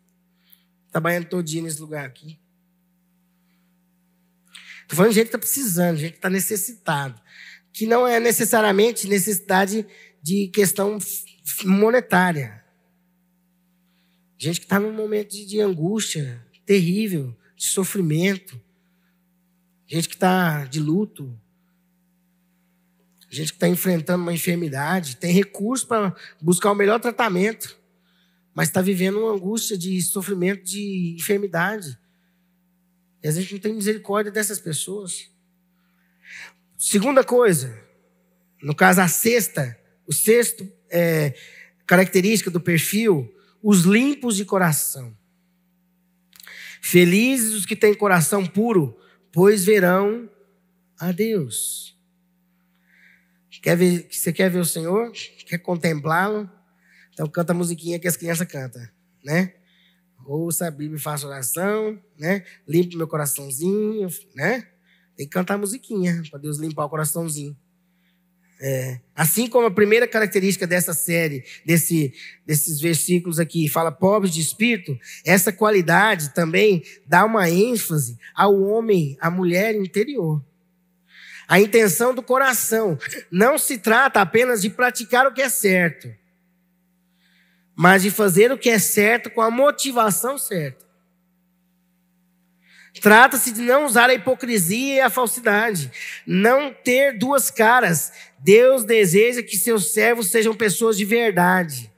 Trabalhando 0.90 1.26
todo 1.26 1.42
dia 1.42 1.62
nesse 1.62 1.80
lugar 1.80 2.04
aqui. 2.04 2.38
Tô 4.88 4.96
falando 4.96 5.12
de 5.12 5.16
gente 5.16 5.26
que 5.26 5.32
tá 5.32 5.38
precisando, 5.38 5.96
gente 5.96 6.12
que 6.14 6.20
tá 6.20 6.28
necessitado 6.28 7.18
que 7.72 7.86
não 7.86 8.06
é 8.06 8.20
necessariamente 8.20 9.08
necessidade 9.08 9.86
de 10.22 10.48
questão 10.48 10.98
monetária. 11.64 12.62
Gente 14.36 14.60
que 14.60 14.66
está 14.66 14.78
num 14.78 14.92
momento 14.92 15.30
de, 15.30 15.46
de, 15.46 15.60
angústia 15.60 16.44
terrível, 16.66 17.34
de 17.56 17.64
sofrimento. 17.64 18.60
Gente 19.92 20.08
que 20.08 20.14
está 20.14 20.64
de 20.64 20.80
luto. 20.80 21.38
Gente 23.28 23.48
que 23.48 23.56
está 23.56 23.68
enfrentando 23.68 24.22
uma 24.22 24.32
enfermidade. 24.32 25.16
Tem 25.16 25.30
recurso 25.30 25.86
para 25.86 26.16
buscar 26.40 26.70
o 26.70 26.74
melhor 26.74 26.98
tratamento. 26.98 27.78
Mas 28.54 28.68
está 28.68 28.80
vivendo 28.80 29.18
uma 29.18 29.34
angústia 29.34 29.76
de 29.76 30.00
sofrimento, 30.00 30.64
de 30.64 31.14
enfermidade. 31.18 31.98
E 33.22 33.28
a 33.28 33.30
gente 33.32 33.52
não 33.52 33.60
tem 33.60 33.74
misericórdia 33.74 34.32
dessas 34.32 34.58
pessoas. 34.58 35.28
Segunda 36.78 37.22
coisa, 37.22 37.78
no 38.62 38.74
caso 38.74 39.02
a 39.02 39.08
sexta, 39.08 39.78
o 40.06 40.12
sexto 40.14 40.66
é, 40.90 41.34
característica 41.86 42.50
do 42.50 42.62
perfil, 42.62 43.30
os 43.62 43.82
limpos 43.82 44.36
de 44.36 44.46
coração. 44.46 45.14
Felizes 46.80 47.52
os 47.52 47.66
que 47.66 47.76
têm 47.76 47.92
coração 47.92 48.46
puro, 48.46 48.98
pois 49.32 49.64
verão 49.64 50.28
a 50.98 51.10
Deus. 51.10 51.98
Quer 53.62 53.76
ver, 53.76 54.08
você 54.10 54.32
quer 54.32 54.50
ver 54.50 54.58
o 54.58 54.64
Senhor? 54.64 55.12
Quer 55.46 55.58
contemplá-lo? 55.58 56.50
Então 57.12 57.28
canta 57.28 57.52
a 57.52 57.56
musiquinha 57.56 57.98
que 57.98 58.08
as 58.08 58.16
crianças 58.16 58.46
cantam, 58.46 58.82
né? 59.24 59.54
Ouça 60.24 60.66
a 60.66 60.70
Bíblia 60.70 60.96
e 60.96 61.00
faça 61.00 61.26
oração, 61.26 62.00
né? 62.18 62.44
Limpe 62.66 62.96
meu 62.96 63.06
coraçãozinho, 63.06 64.08
né? 64.34 64.68
Tem 65.16 65.26
que 65.26 65.32
cantar 65.32 65.58
musiquinha 65.58 66.22
para 66.30 66.40
Deus 66.40 66.58
limpar 66.58 66.86
o 66.86 66.88
coraçãozinho. 66.88 67.56
É. 68.64 69.00
Assim 69.16 69.48
como 69.48 69.66
a 69.66 69.72
primeira 69.72 70.06
característica 70.06 70.68
dessa 70.68 70.94
série, 70.94 71.44
desse, 71.66 72.14
desses 72.46 72.80
versículos 72.80 73.40
aqui, 73.40 73.68
fala 73.68 73.90
pobres 73.90 74.32
de 74.32 74.40
espírito, 74.40 74.96
essa 75.26 75.52
qualidade 75.52 76.32
também 76.32 76.84
dá 77.04 77.24
uma 77.24 77.50
ênfase 77.50 78.16
ao 78.32 78.56
homem, 78.62 79.16
à 79.20 79.28
mulher 79.28 79.74
interior. 79.74 80.40
A 81.48 81.60
intenção 81.60 82.14
do 82.14 82.22
coração 82.22 82.96
não 83.32 83.58
se 83.58 83.78
trata 83.78 84.20
apenas 84.20 84.62
de 84.62 84.70
praticar 84.70 85.26
o 85.26 85.34
que 85.34 85.42
é 85.42 85.48
certo, 85.48 86.08
mas 87.74 88.02
de 88.02 88.12
fazer 88.12 88.52
o 88.52 88.58
que 88.58 88.70
é 88.70 88.78
certo 88.78 89.28
com 89.28 89.40
a 89.40 89.50
motivação 89.50 90.38
certa. 90.38 90.86
Trata-se 93.00 93.52
de 93.52 93.62
não 93.62 93.86
usar 93.86 94.10
a 94.10 94.14
hipocrisia 94.14 94.94
e 94.96 95.00
a 95.00 95.10
falsidade, 95.10 95.90
não 96.26 96.72
ter 96.72 97.18
duas 97.18 97.50
caras. 97.50 98.12
Deus 98.38 98.84
deseja 98.84 99.42
que 99.42 99.56
seus 99.56 99.92
servos 99.92 100.30
sejam 100.30 100.54
pessoas 100.54 100.96
de 100.96 101.04
verdade, 101.04 101.90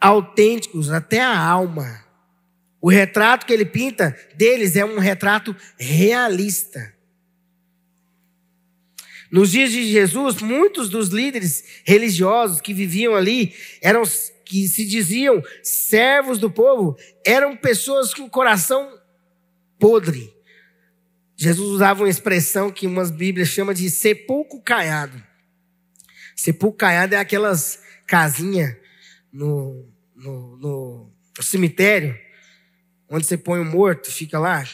autênticos 0.00 0.90
até 0.90 1.20
a 1.20 1.38
alma. 1.38 2.04
O 2.80 2.90
retrato 2.90 3.46
que 3.46 3.52
ele 3.52 3.64
pinta 3.64 4.16
deles 4.34 4.76
é 4.76 4.84
um 4.84 4.98
retrato 4.98 5.54
realista. 5.78 6.94
Nos 9.30 9.50
dias 9.50 9.70
de 9.70 9.84
Jesus, 9.90 10.40
muitos 10.40 10.88
dos 10.88 11.08
líderes 11.08 11.82
religiosos 11.84 12.60
que 12.60 12.72
viviam 12.72 13.14
ali 13.14 13.54
eram 13.82 14.02
que 14.44 14.66
se 14.66 14.86
diziam 14.86 15.42
servos 15.62 16.38
do 16.38 16.50
povo, 16.50 16.96
eram 17.24 17.54
pessoas 17.54 18.14
com 18.14 18.28
coração 18.30 18.98
podre. 19.78 20.32
Jesus 21.36 21.68
usava 21.68 22.02
uma 22.02 22.08
expressão 22.08 22.70
que 22.70 22.86
umas 22.86 23.10
Bíblias 23.10 23.48
chamam 23.48 23.72
de 23.72 23.88
sepulcro 23.88 24.60
caiado. 24.60 25.22
Sepulcro 26.34 26.78
caiado 26.78 27.14
é 27.14 27.18
aquelas 27.18 27.80
casinhas 28.06 28.76
no, 29.32 29.88
no, 30.14 30.56
no, 30.56 31.12
no 31.36 31.42
cemitério, 31.42 32.18
onde 33.08 33.26
você 33.26 33.36
põe 33.36 33.60
o 33.60 33.64
morto, 33.64 34.10
fica 34.10 34.38
lá. 34.38 34.64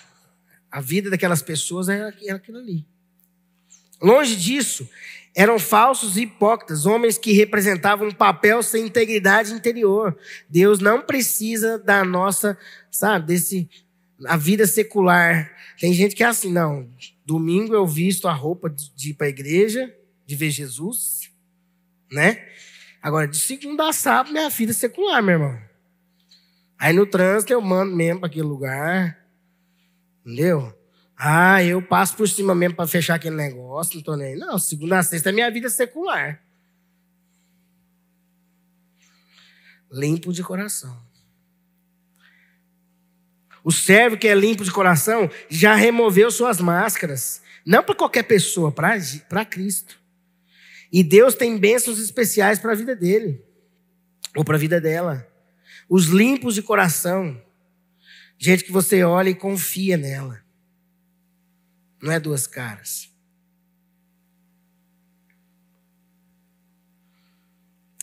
A 0.71 0.81
vida 0.81 1.11
daquelas 1.11 1.43
pessoas 1.43 1.89
era 1.89 2.09
aquilo 2.09 2.59
ali. 2.59 2.87
Longe 4.03 4.37
disso, 4.37 4.89
eram 5.35 5.59
falsos 5.59 6.17
e 6.17 6.23
hipócritas, 6.23 6.87
homens 6.87 7.19
que 7.19 7.33
representavam 7.33 8.09
um 8.09 8.13
papel 8.13 8.63
sem 8.63 8.87
integridade 8.87 9.53
interior. 9.53 10.17
Deus 10.49 10.79
não 10.79 11.03
precisa 11.03 11.79
da 11.79 12.05
nossa, 12.05 12.57
sabe, 12.91 13.27
desse 13.27 13.69
a 14.27 14.37
vida 14.37 14.67
secular. 14.67 15.53
Tem 15.79 15.93
gente 15.93 16.15
que 16.15 16.23
é 16.23 16.27
assim, 16.27 16.53
não. 16.53 16.89
Domingo 17.25 17.75
eu 17.75 17.87
visto 17.87 18.29
a 18.29 18.33
roupa 18.33 18.69
de 18.71 19.11
ir 19.11 19.15
para 19.15 19.27
a 19.27 19.31
igreja, 19.31 19.95
de 20.27 20.37
ver 20.37 20.51
Jesus, 20.51 21.31
né? 22.11 22.47
Agora, 23.03 23.29
de 23.29 23.37
segunda 23.37 23.89
a 23.89 23.93
sábado, 23.93 24.33
minha 24.33 24.49
vida 24.49 24.73
é 24.73 24.75
secular, 24.75 25.23
meu 25.23 25.35
irmão. 25.35 25.59
Aí 26.79 26.93
no 26.93 27.07
trânsito 27.07 27.53
eu 27.53 27.61
mando 27.61 27.95
mesmo 27.95 28.21
para 28.21 28.29
aquele 28.29 28.47
lugar. 28.47 29.27
Entendeu? 30.25 30.75
Ah, 31.17 31.63
eu 31.63 31.81
passo 31.81 32.17
por 32.17 32.29
cima 32.29 32.55
mesmo 32.55 32.77
para 32.77 32.89
fechar 32.89 33.15
aquele 33.15 33.37
negócio, 33.37 33.97
não 33.97 34.03
tô 34.03 34.17
nem. 34.17 34.37
Não, 34.37 34.59
segunda 34.59 34.99
a 34.99 35.03
sexta 35.03 35.29
é 35.29 35.33
minha 35.33 35.51
vida 35.51 35.69
secular. 35.69 36.43
Limpo 39.91 40.33
de 40.33 40.43
coração. 40.43 41.04
O 43.65 43.73
servo 43.73 44.19
que 44.19 44.29
é 44.29 44.35
limpo 44.35 44.63
de 44.63 44.71
coração 44.71 45.31
já 45.49 45.75
removeu 45.75 46.31
suas 46.31 46.61
máscaras. 46.61 47.41
Não 47.65 47.83
para 47.83 47.95
qualquer 47.95 48.25
pessoa, 48.25 48.71
para 48.71 49.45
Cristo. 49.47 49.99
E 50.93 51.03
Deus 51.03 51.35
tem 51.35 51.57
bênçãos 51.57 51.99
especiais 51.99 52.59
para 52.59 52.73
a 52.73 52.77
vida 52.77 52.95
dele, 52.95 53.43
ou 54.37 54.45
para 54.45 54.57
a 54.57 54.59
vida 54.59 54.79
dela. 54.81 55.27
Os 55.89 56.07
limpos 56.07 56.55
de 56.55 56.63
coração, 56.63 57.41
gente 58.39 58.65
que 58.65 58.71
você 58.71 59.03
olha 59.03 59.31
e 59.31 59.35
confia 59.35 59.97
nela. 59.97 60.45
Não 62.03 62.13
é 62.13 62.21
duas 62.21 62.47
caras. 62.47 63.11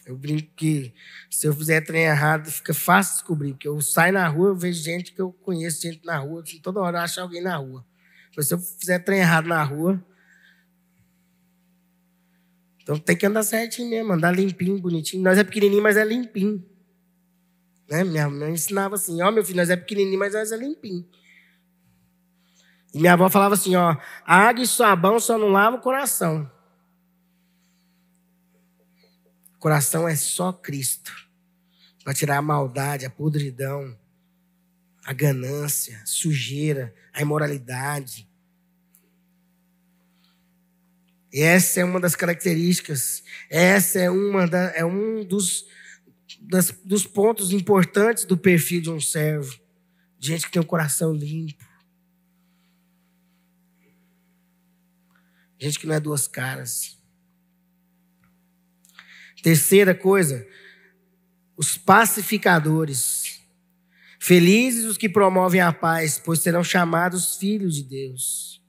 Eu 0.05 0.17
brinco 0.17 0.49
que 0.55 0.93
se 1.29 1.47
eu 1.47 1.53
fizer 1.53 1.81
trem 1.81 2.03
errado, 2.03 2.49
fica 2.49 2.73
fácil 2.73 3.15
descobrir. 3.15 3.53
Porque 3.53 3.67
eu 3.67 3.79
saio 3.81 4.13
na 4.13 4.27
rua, 4.27 4.49
eu 4.49 4.55
vejo 4.55 4.81
gente 4.81 5.13
que 5.13 5.21
eu 5.21 5.31
conheço, 5.31 5.81
gente 5.81 6.03
na 6.05 6.17
rua, 6.17 6.41
assim, 6.41 6.59
toda 6.59 6.79
hora 6.79 6.97
eu 6.97 7.01
acho 7.01 7.21
alguém 7.21 7.41
na 7.41 7.55
rua. 7.57 7.85
Mas 8.35 8.47
se 8.47 8.53
eu 8.53 8.59
fizer 8.59 8.99
trem 8.99 9.19
errado 9.19 9.47
na 9.47 9.63
rua. 9.63 10.03
Então 12.81 12.97
tem 12.97 13.15
que 13.15 13.25
andar 13.25 13.43
certinho 13.43 13.89
mesmo, 13.89 14.13
andar 14.13 14.31
limpinho, 14.31 14.79
bonitinho. 14.79 15.23
Nós 15.23 15.37
é 15.37 15.43
pequenininho, 15.43 15.83
mas 15.83 15.97
é 15.97 16.03
limpinho. 16.03 16.65
Né? 17.89 18.03
Minha 18.03 18.29
mãe 18.29 18.53
ensinava 18.53 18.95
assim: 18.95 19.21
ó, 19.21 19.29
oh, 19.29 19.31
meu 19.31 19.43
filho, 19.43 19.57
nós 19.57 19.69
é 19.69 19.75
pequenininho, 19.75 20.17
mas 20.17 20.33
nós 20.33 20.51
é 20.51 20.57
limpinho. 20.57 21.05
E 22.93 22.99
minha 22.99 23.13
avó 23.13 23.29
falava 23.29 23.53
assim: 23.53 23.75
ó, 23.75 23.97
água 24.25 24.63
e 24.63 24.67
sabão 24.67 25.19
só 25.19 25.37
não 25.37 25.49
lava 25.49 25.77
o 25.77 25.81
coração. 25.81 26.49
Coração 29.61 30.07
é 30.07 30.15
só 30.15 30.51
Cristo. 30.51 31.13
Para 32.03 32.15
tirar 32.15 32.37
a 32.37 32.41
maldade, 32.41 33.05
a 33.05 33.11
podridão, 33.11 33.95
a 35.05 35.13
ganância, 35.13 36.01
a 36.01 36.05
sujeira, 36.07 36.91
a 37.13 37.21
imoralidade. 37.21 38.27
E 41.31 41.41
essa 41.41 41.79
é 41.79 41.85
uma 41.85 41.99
das 41.99 42.15
características, 42.15 43.23
essa 43.51 43.99
é, 43.99 44.09
uma 44.09 44.47
da, 44.47 44.71
é 44.71 44.83
um 44.83 45.23
dos, 45.23 45.67
das, 46.39 46.71
dos 46.83 47.05
pontos 47.05 47.51
importantes 47.51 48.25
do 48.25 48.35
perfil 48.35 48.81
de 48.81 48.89
um 48.89 48.99
servo. 48.99 49.61
Gente 50.19 50.47
que 50.47 50.51
tem 50.53 50.59
o 50.59 50.65
um 50.65 50.67
coração 50.67 51.13
limpo. 51.13 51.63
Gente 55.59 55.77
que 55.77 55.85
não 55.85 55.93
é 55.93 55.99
duas 55.99 56.27
caras. 56.27 56.99
Terceira 59.41 59.95
coisa, 59.95 60.45
os 61.57 61.77
pacificadores. 61.77 63.41
Felizes 64.19 64.85
os 64.85 64.97
que 64.97 65.09
promovem 65.09 65.61
a 65.61 65.73
paz, 65.73 66.21
pois 66.23 66.39
serão 66.39 66.63
chamados 66.63 67.37
filhos 67.37 67.75
de 67.75 67.83
Deus. 67.83 68.61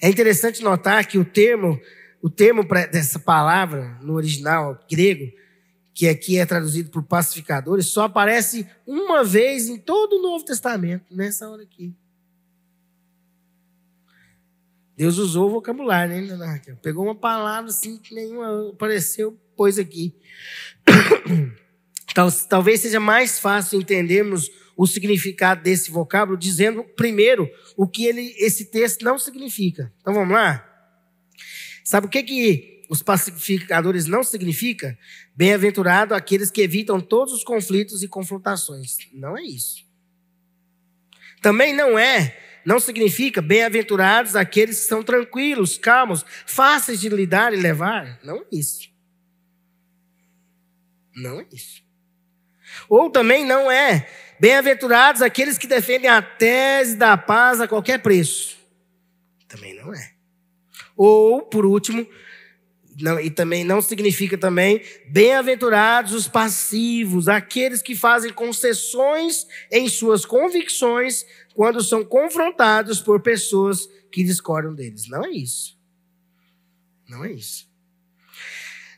É 0.00 0.08
interessante 0.08 0.62
notar 0.62 1.06
que 1.06 1.16
o 1.16 1.24
termo, 1.24 1.80
o 2.20 2.28
termo 2.28 2.62
dessa 2.64 3.18
palavra 3.18 3.98
no 4.02 4.14
original 4.14 4.78
grego, 4.90 5.32
que 5.94 6.08
aqui 6.08 6.38
é 6.38 6.44
traduzido 6.44 6.90
por 6.90 7.02
pacificadores, 7.02 7.86
só 7.86 8.04
aparece 8.04 8.66
uma 8.86 9.22
vez 9.24 9.68
em 9.68 9.78
todo 9.78 10.14
o 10.18 10.22
Novo 10.22 10.44
Testamento, 10.44 11.14
nessa 11.14 11.48
hora 11.48 11.62
aqui. 11.62 11.94
Deus 14.96 15.18
usou 15.18 15.48
o 15.48 15.52
vocabulário, 15.52 16.36
né? 16.36 16.60
Pegou 16.82 17.04
uma 17.04 17.14
palavra 17.14 17.70
assim 17.70 17.98
que 17.98 18.14
nenhuma 18.14 18.70
apareceu, 18.70 19.38
pôs 19.56 19.78
aqui. 19.78 20.14
Talvez 22.48 22.80
seja 22.80 23.00
mais 23.00 23.38
fácil 23.38 23.80
entendermos 23.80 24.50
o 24.76 24.86
significado 24.86 25.62
desse 25.62 25.90
vocábulo 25.90 26.36
dizendo 26.36 26.84
primeiro 26.84 27.48
o 27.76 27.86
que 27.86 28.04
ele, 28.06 28.34
esse 28.38 28.66
texto 28.66 29.04
não 29.04 29.18
significa. 29.18 29.92
Então 30.00 30.14
vamos 30.14 30.34
lá? 30.34 30.68
Sabe 31.84 32.06
o 32.06 32.10
que, 32.10 32.22
que 32.22 32.82
os 32.88 33.02
pacificadores 33.02 34.06
não 34.06 34.22
significa? 34.22 34.98
Bem-aventurado 35.34 36.14
aqueles 36.14 36.50
que 36.50 36.62
evitam 36.62 37.00
todos 37.00 37.32
os 37.32 37.44
conflitos 37.44 38.02
e 38.02 38.08
confrontações. 38.08 38.96
Não 39.12 39.36
é 39.36 39.42
isso. 39.42 39.84
Também 41.40 41.74
não 41.74 41.98
é 41.98 42.38
não 42.64 42.78
significa 42.78 43.42
bem-aventurados 43.42 44.36
aqueles 44.36 44.80
que 44.80 44.86
são 44.86 45.02
tranquilos, 45.02 45.76
calmos, 45.76 46.24
fáceis 46.46 47.00
de 47.00 47.08
lidar 47.08 47.52
e 47.52 47.56
levar. 47.56 48.20
Não 48.22 48.38
é 48.38 48.44
isso. 48.52 48.91
Não 51.14 51.40
é 51.40 51.46
isso. 51.52 51.82
Ou 52.88 53.10
também 53.10 53.44
não 53.44 53.70
é 53.70 54.08
bem-aventurados 54.40 55.22
aqueles 55.22 55.58
que 55.58 55.66
defendem 55.66 56.10
a 56.10 56.22
tese 56.22 56.96
da 56.96 57.16
paz 57.16 57.60
a 57.60 57.68
qualquer 57.68 58.02
preço. 58.02 58.58
Também 59.46 59.74
não 59.74 59.94
é. 59.94 60.12
Ou, 60.96 61.42
por 61.42 61.64
último, 61.64 62.06
não, 63.00 63.18
e 63.18 63.30
também 63.30 63.64
não 63.64 63.80
significa 63.80 64.36
também 64.36 64.82
bem-aventurados 65.08 66.12
os 66.12 66.28
passivos, 66.28 67.28
aqueles 67.28 67.82
que 67.82 67.94
fazem 67.94 68.32
concessões 68.32 69.46
em 69.70 69.88
suas 69.88 70.24
convicções 70.24 71.24
quando 71.54 71.82
são 71.82 72.04
confrontados 72.04 73.00
por 73.00 73.20
pessoas 73.20 73.88
que 74.10 74.22
discordam 74.22 74.74
deles. 74.74 75.08
Não 75.08 75.24
é 75.24 75.30
isso. 75.30 75.78
Não 77.08 77.24
é 77.24 77.32
isso. 77.32 77.70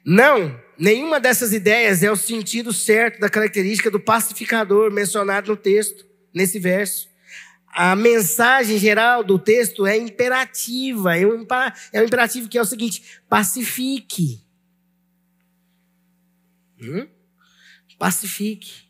Não, 0.04 0.60
nenhuma 0.78 1.20
dessas 1.20 1.52
ideias 1.52 2.02
é 2.02 2.10
o 2.10 2.16
sentido 2.16 2.72
certo 2.72 3.20
da 3.20 3.28
característica 3.28 3.90
do 3.90 4.00
pacificador 4.00 4.90
mencionado 4.90 5.50
no 5.50 5.56
texto, 5.56 6.06
nesse 6.32 6.58
verso. 6.58 7.08
A 7.68 7.96
mensagem 7.96 8.78
geral 8.78 9.24
do 9.24 9.38
texto 9.38 9.84
é 9.86 9.96
imperativa, 9.96 11.16
é 11.16 11.26
um, 11.26 11.44
é 11.92 12.00
um 12.00 12.04
imperativo 12.04 12.48
que 12.48 12.56
é 12.56 12.62
o 12.62 12.66
seguinte: 12.66 13.20
pacifique. 13.28 14.40
Hum? 16.80 17.08
Pacifique. 17.98 18.84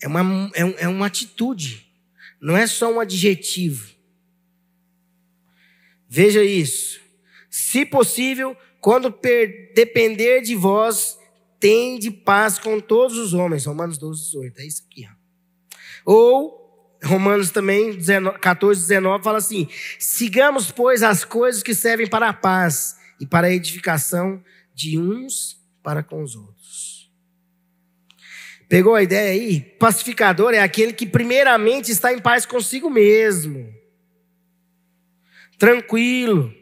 É 0.00 0.08
uma, 0.08 0.50
é, 0.54 0.84
é 0.84 0.88
uma 0.88 1.06
atitude. 1.06 1.86
Não 2.40 2.56
é 2.56 2.66
só 2.66 2.90
um 2.90 3.00
adjetivo. 3.00 3.90
Veja 6.08 6.42
isso. 6.42 7.00
Se 7.50 7.84
possível, 7.84 8.56
quando 8.80 9.14
depender 9.74 10.40
de 10.40 10.54
vós, 10.54 11.18
tende 11.58 12.10
paz 12.10 12.58
com 12.58 12.80
todos 12.80 13.18
os 13.18 13.34
homens. 13.34 13.66
Romanos 13.66 13.98
12, 13.98 14.22
18. 14.24 14.60
É 14.60 14.66
isso 14.66 14.82
aqui. 14.88 15.06
Ó. 15.06 15.20
Ou, 16.12 16.98
Romanos 17.04 17.50
também, 17.50 17.98
14, 18.40 18.80
19, 18.80 19.22
fala 19.22 19.38
assim: 19.38 19.68
sigamos, 19.98 20.70
pois, 20.70 21.02
as 21.02 21.24
coisas 21.24 21.62
que 21.62 21.74
servem 21.74 22.06
para 22.06 22.28
a 22.28 22.32
paz 22.32 22.96
e 23.20 23.26
para 23.26 23.48
a 23.48 23.52
edificação 23.52 24.42
de 24.74 24.98
uns 24.98 25.60
para 25.82 26.02
com 26.02 26.22
os 26.22 26.34
outros. 26.34 27.10
Pegou 28.68 28.94
a 28.94 29.02
ideia 29.02 29.32
aí? 29.32 29.60
Pacificador 29.60 30.54
é 30.54 30.60
aquele 30.60 30.92
que 30.92 31.04
primeiramente 31.04 31.90
está 31.90 32.12
em 32.12 32.20
paz 32.20 32.46
consigo 32.46 32.88
mesmo. 32.88 33.74
Tranquilo, 35.58 36.54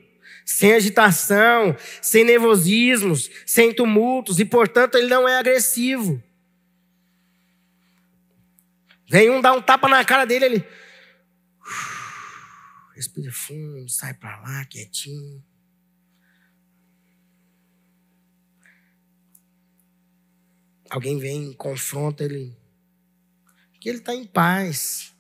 sem 0.49 0.73
agitação, 0.73 1.77
sem 2.01 2.25
nervosismos, 2.25 3.31
sem 3.45 3.71
tumultos, 3.71 4.41
e 4.41 4.47
portanto 4.47 4.95
ele 4.95 5.07
não 5.07 5.29
é 5.29 5.37
agressivo. 5.37 6.23
Vem 9.07 9.29
um 9.29 9.43
dar 9.43 9.53
um 9.53 9.61
tapa 9.61 9.87
na 9.91 10.03
cara 10.07 10.25
dele, 10.25 10.47
ele 10.47 10.69
respira 12.95 13.31
fundo, 13.31 13.91
sai 13.91 14.15
para 14.15 14.41
lá, 14.41 14.65
quietinho. 14.65 15.45
Alguém 20.89 21.19
vem, 21.19 21.53
confronta 21.53 22.25
ele. 22.25 22.57
Porque 23.73 23.91
ele 23.91 23.99
está 23.99 24.15
em 24.15 24.25
paz. 24.25 25.15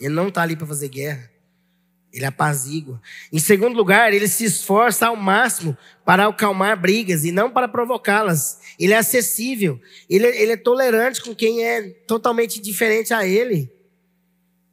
Ele 0.00 0.12
não 0.12 0.26
está 0.26 0.42
ali 0.42 0.56
para 0.56 0.66
fazer 0.66 0.88
guerra. 0.88 1.31
Ele 2.12 2.26
apazigua. 2.26 3.00
Em 3.32 3.38
segundo 3.38 3.74
lugar, 3.74 4.12
ele 4.12 4.28
se 4.28 4.44
esforça 4.44 5.06
ao 5.06 5.16
máximo 5.16 5.76
para 6.04 6.26
acalmar 6.26 6.78
brigas 6.78 7.24
e 7.24 7.32
não 7.32 7.50
para 7.50 7.66
provocá-las. 7.66 8.60
Ele 8.78 8.92
é 8.92 8.98
acessível. 8.98 9.80
Ele, 10.10 10.26
ele 10.26 10.52
é 10.52 10.56
tolerante 10.56 11.22
com 11.22 11.34
quem 11.34 11.64
é 11.64 11.82
totalmente 12.06 12.60
diferente 12.60 13.14
a 13.14 13.26
ele. 13.26 13.72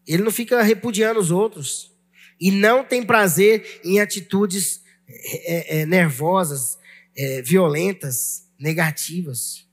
Ele 0.05 0.23
não 0.23 0.31
fica 0.31 0.61
repudiando 0.61 1.19
os 1.19 1.31
outros. 1.31 1.95
E 2.41 2.51
não 2.51 2.83
tem 2.83 3.03
prazer 3.03 3.79
em 3.83 4.01
atitudes 4.01 4.81
é, 5.07 5.79
é, 5.79 5.85
nervosas, 5.85 6.77
é, 7.15 7.41
violentas 7.41 8.45
negativas. 8.59 9.68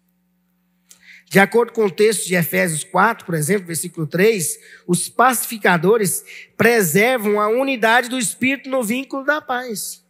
De 1.29 1.41
acordo 1.41 1.73
com 1.73 1.85
o 1.85 1.91
texto 1.91 2.27
de 2.27 2.37
Efésios 2.37 2.85
4, 2.85 3.27
por 3.27 3.35
exemplo, 3.35 3.67
versículo 3.67 4.07
3, 4.07 4.59
os 4.87 5.09
pacificadores 5.09 6.25
preservam 6.57 7.41
a 7.41 7.49
unidade 7.49 8.09
do 8.09 8.19
espírito 8.19 8.71
no 8.71 8.83
vínculo 8.83 9.25
da 9.25 9.41
paz. 9.41 10.05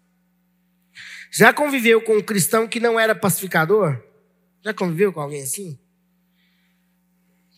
Já 1.31 1.53
conviveu 1.53 2.03
com 2.03 2.19
um 2.19 2.23
cristão 2.23 2.69
que 2.69 2.79
não 2.79 3.01
era 3.01 3.15
pacificador? 3.15 4.03
Já 4.63 4.75
conviveu 4.75 5.13
com 5.13 5.21
alguém 5.21 5.43
assim? 5.43 5.79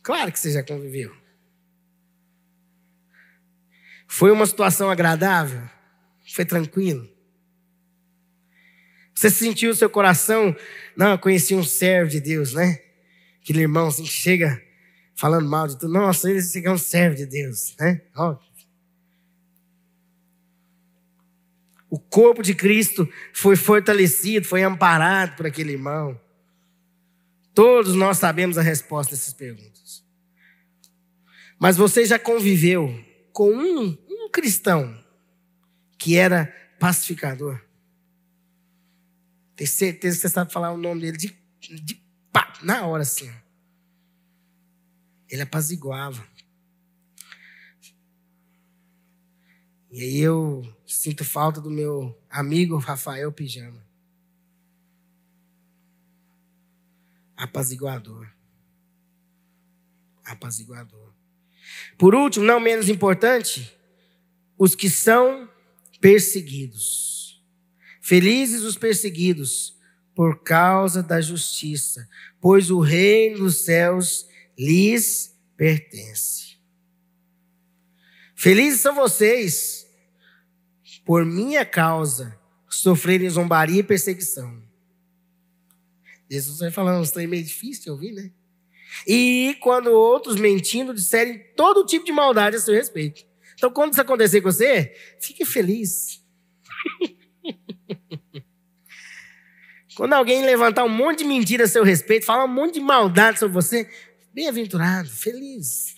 Claro 0.02 0.30
que 0.30 0.38
você 0.38 0.52
já 0.52 0.62
conviveu. 0.62 1.14
Foi 4.06 4.30
uma 4.30 4.46
situação 4.46 4.88
agradável? 4.88 5.68
Foi 6.32 6.44
tranquilo? 6.44 7.08
Você 9.14 9.30
sentiu 9.30 9.72
o 9.72 9.74
seu 9.74 9.90
coração? 9.90 10.56
Não, 10.96 11.10
eu 11.10 11.18
conheci 11.18 11.54
um 11.54 11.64
servo 11.64 12.08
de 12.08 12.20
Deus, 12.20 12.54
né? 12.54 12.88
Aquele 13.48 13.62
irmão 13.62 13.87
assim 13.87 14.02
que 14.02 14.11
chega 14.11 14.62
falando 15.16 15.48
mal 15.48 15.66
de 15.66 15.78
tudo. 15.78 15.90
Nossa, 15.90 16.28
ele 16.28 16.38
é 16.38 16.70
um 16.70 16.76
servo 16.76 17.16
de 17.16 17.24
Deus, 17.24 17.74
né? 17.80 18.02
O 21.88 21.98
corpo 21.98 22.42
de 22.42 22.54
Cristo 22.54 23.11
foi 23.32 23.56
fortalecido, 23.56 24.46
foi 24.46 24.62
amparado 24.62 25.34
por 25.34 25.46
aquele 25.46 25.72
irmão. 25.72 26.20
Todos 27.54 27.94
nós 27.94 28.18
sabemos 28.18 28.58
a 28.58 28.62
resposta 28.62 29.16
dessas 29.16 29.32
perguntas. 29.32 30.04
Mas 31.58 31.74
você 31.78 32.04
já 32.04 32.18
conviveu 32.18 33.02
com 33.32 33.50
um, 33.50 33.96
um 34.11 34.30
cristão 34.30 34.94
que 35.96 36.18
era 36.18 36.54
pacificador? 36.78 37.58
Tem 39.56 39.66
certeza 39.66 40.16
que 40.16 40.20
você 40.20 40.28
sabe 40.28 40.52
falar 40.52 40.70
o 40.70 40.76
nome 40.76 41.00
dele 41.00 41.16
de, 41.16 41.34
de 41.80 42.07
pá, 42.32 42.52
na 42.62 42.86
hora 42.86 43.02
assim. 43.02 43.32
Ele 45.28 45.42
apaziguava. 45.42 46.26
E 49.90 50.02
aí 50.02 50.18
eu 50.18 50.62
sinto 50.86 51.24
falta 51.24 51.60
do 51.60 51.70
meu 51.70 52.18
amigo 52.28 52.76
Rafael 52.76 53.32
Pijama. 53.32 53.82
Apaziguador. 57.36 58.28
Apaziguador. 60.24 61.14
Por 61.96 62.14
último, 62.14 62.44
não 62.44 62.60
menos 62.60 62.88
importante, 62.88 63.74
os 64.58 64.74
que 64.74 64.90
são 64.90 65.48
perseguidos. 66.00 67.42
Felizes 68.00 68.62
os 68.62 68.76
perseguidos 68.76 69.77
por 70.18 70.42
causa 70.42 71.00
da 71.00 71.20
justiça, 71.20 72.09
pois 72.40 72.72
o 72.72 72.81
reino 72.81 73.38
dos 73.38 73.59
céus 73.59 74.28
lhes 74.59 75.33
pertence. 75.57 76.57
Felizes 78.35 78.81
são 78.81 78.96
vocês 78.96 79.88
por 81.04 81.24
minha 81.24 81.64
causa 81.64 82.37
sofrerem 82.68 83.31
zombaria 83.31 83.78
e 83.78 83.85
perseguição. 83.85 84.61
Jesus 86.28 86.59
vai 86.59 86.72
falando 86.72 87.00
uns 87.00 87.12
trem 87.12 87.28
meio 87.28 87.44
difícil 87.44 87.85
de 87.85 87.90
ouvir, 87.90 88.11
né? 88.11 88.33
E 89.07 89.57
quando 89.61 89.92
outros 89.92 90.35
mentindo 90.35 90.92
disserem 90.92 91.44
todo 91.54 91.87
tipo 91.87 92.04
de 92.04 92.11
maldade 92.11 92.57
a 92.57 92.61
seu 92.61 92.74
respeito. 92.74 93.24
Então, 93.54 93.70
quando 93.70 93.92
isso 93.92 94.00
acontecer 94.00 94.40
com 94.40 94.50
você, 94.50 94.96
fique 95.20 95.44
feliz. 95.44 96.20
quando 99.98 100.12
alguém 100.12 100.46
levantar 100.46 100.84
um 100.84 100.88
monte 100.88 101.18
de 101.18 101.24
mentira 101.24 101.64
a 101.64 101.66
seu 101.66 101.82
respeito, 101.82 102.24
falar 102.24 102.44
um 102.44 102.54
monte 102.54 102.74
de 102.74 102.80
maldade 102.80 103.40
sobre 103.40 103.52
você, 103.52 103.90
bem-aventurado, 104.32 105.11
feliz. 105.11 105.96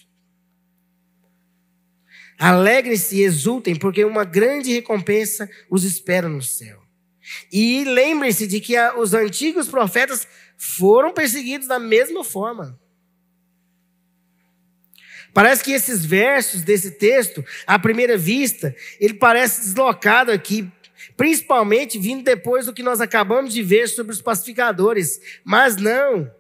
Alegrem-se 2.38 3.16
e 3.18 3.22
exultem, 3.22 3.76
porque 3.76 4.02
uma 4.02 4.24
grande 4.24 4.72
recompensa 4.72 5.50
os 5.70 5.84
espera 5.84 6.30
no 6.30 6.40
céu. 6.40 6.80
E 7.52 7.84
lembrem-se 7.84 8.46
de 8.46 8.58
que 8.58 8.74
os 8.96 9.12
antigos 9.12 9.68
profetas 9.68 10.26
foram 10.56 11.12
perseguidos 11.12 11.68
da 11.68 11.78
mesma 11.78 12.24
forma. 12.24 12.80
Parece 15.34 15.62
que 15.62 15.72
esses 15.72 16.02
versos 16.02 16.62
desse 16.62 16.92
texto, 16.92 17.44
à 17.66 17.78
primeira 17.78 18.16
vista, 18.16 18.74
ele 18.98 19.12
parece 19.12 19.60
deslocado 19.60 20.32
aqui, 20.32 20.72
principalmente 21.20 21.98
vindo 21.98 22.24
depois 22.24 22.64
do 22.64 22.72
que 22.72 22.83
nós 22.83 22.98
acabamos 22.98 23.52
de 23.52 23.62
ver 23.62 23.88
sobre 23.88 24.11
os 24.11 24.22
pacificadores. 24.22 25.20
Mas 25.44 25.76
não, 25.76 26.33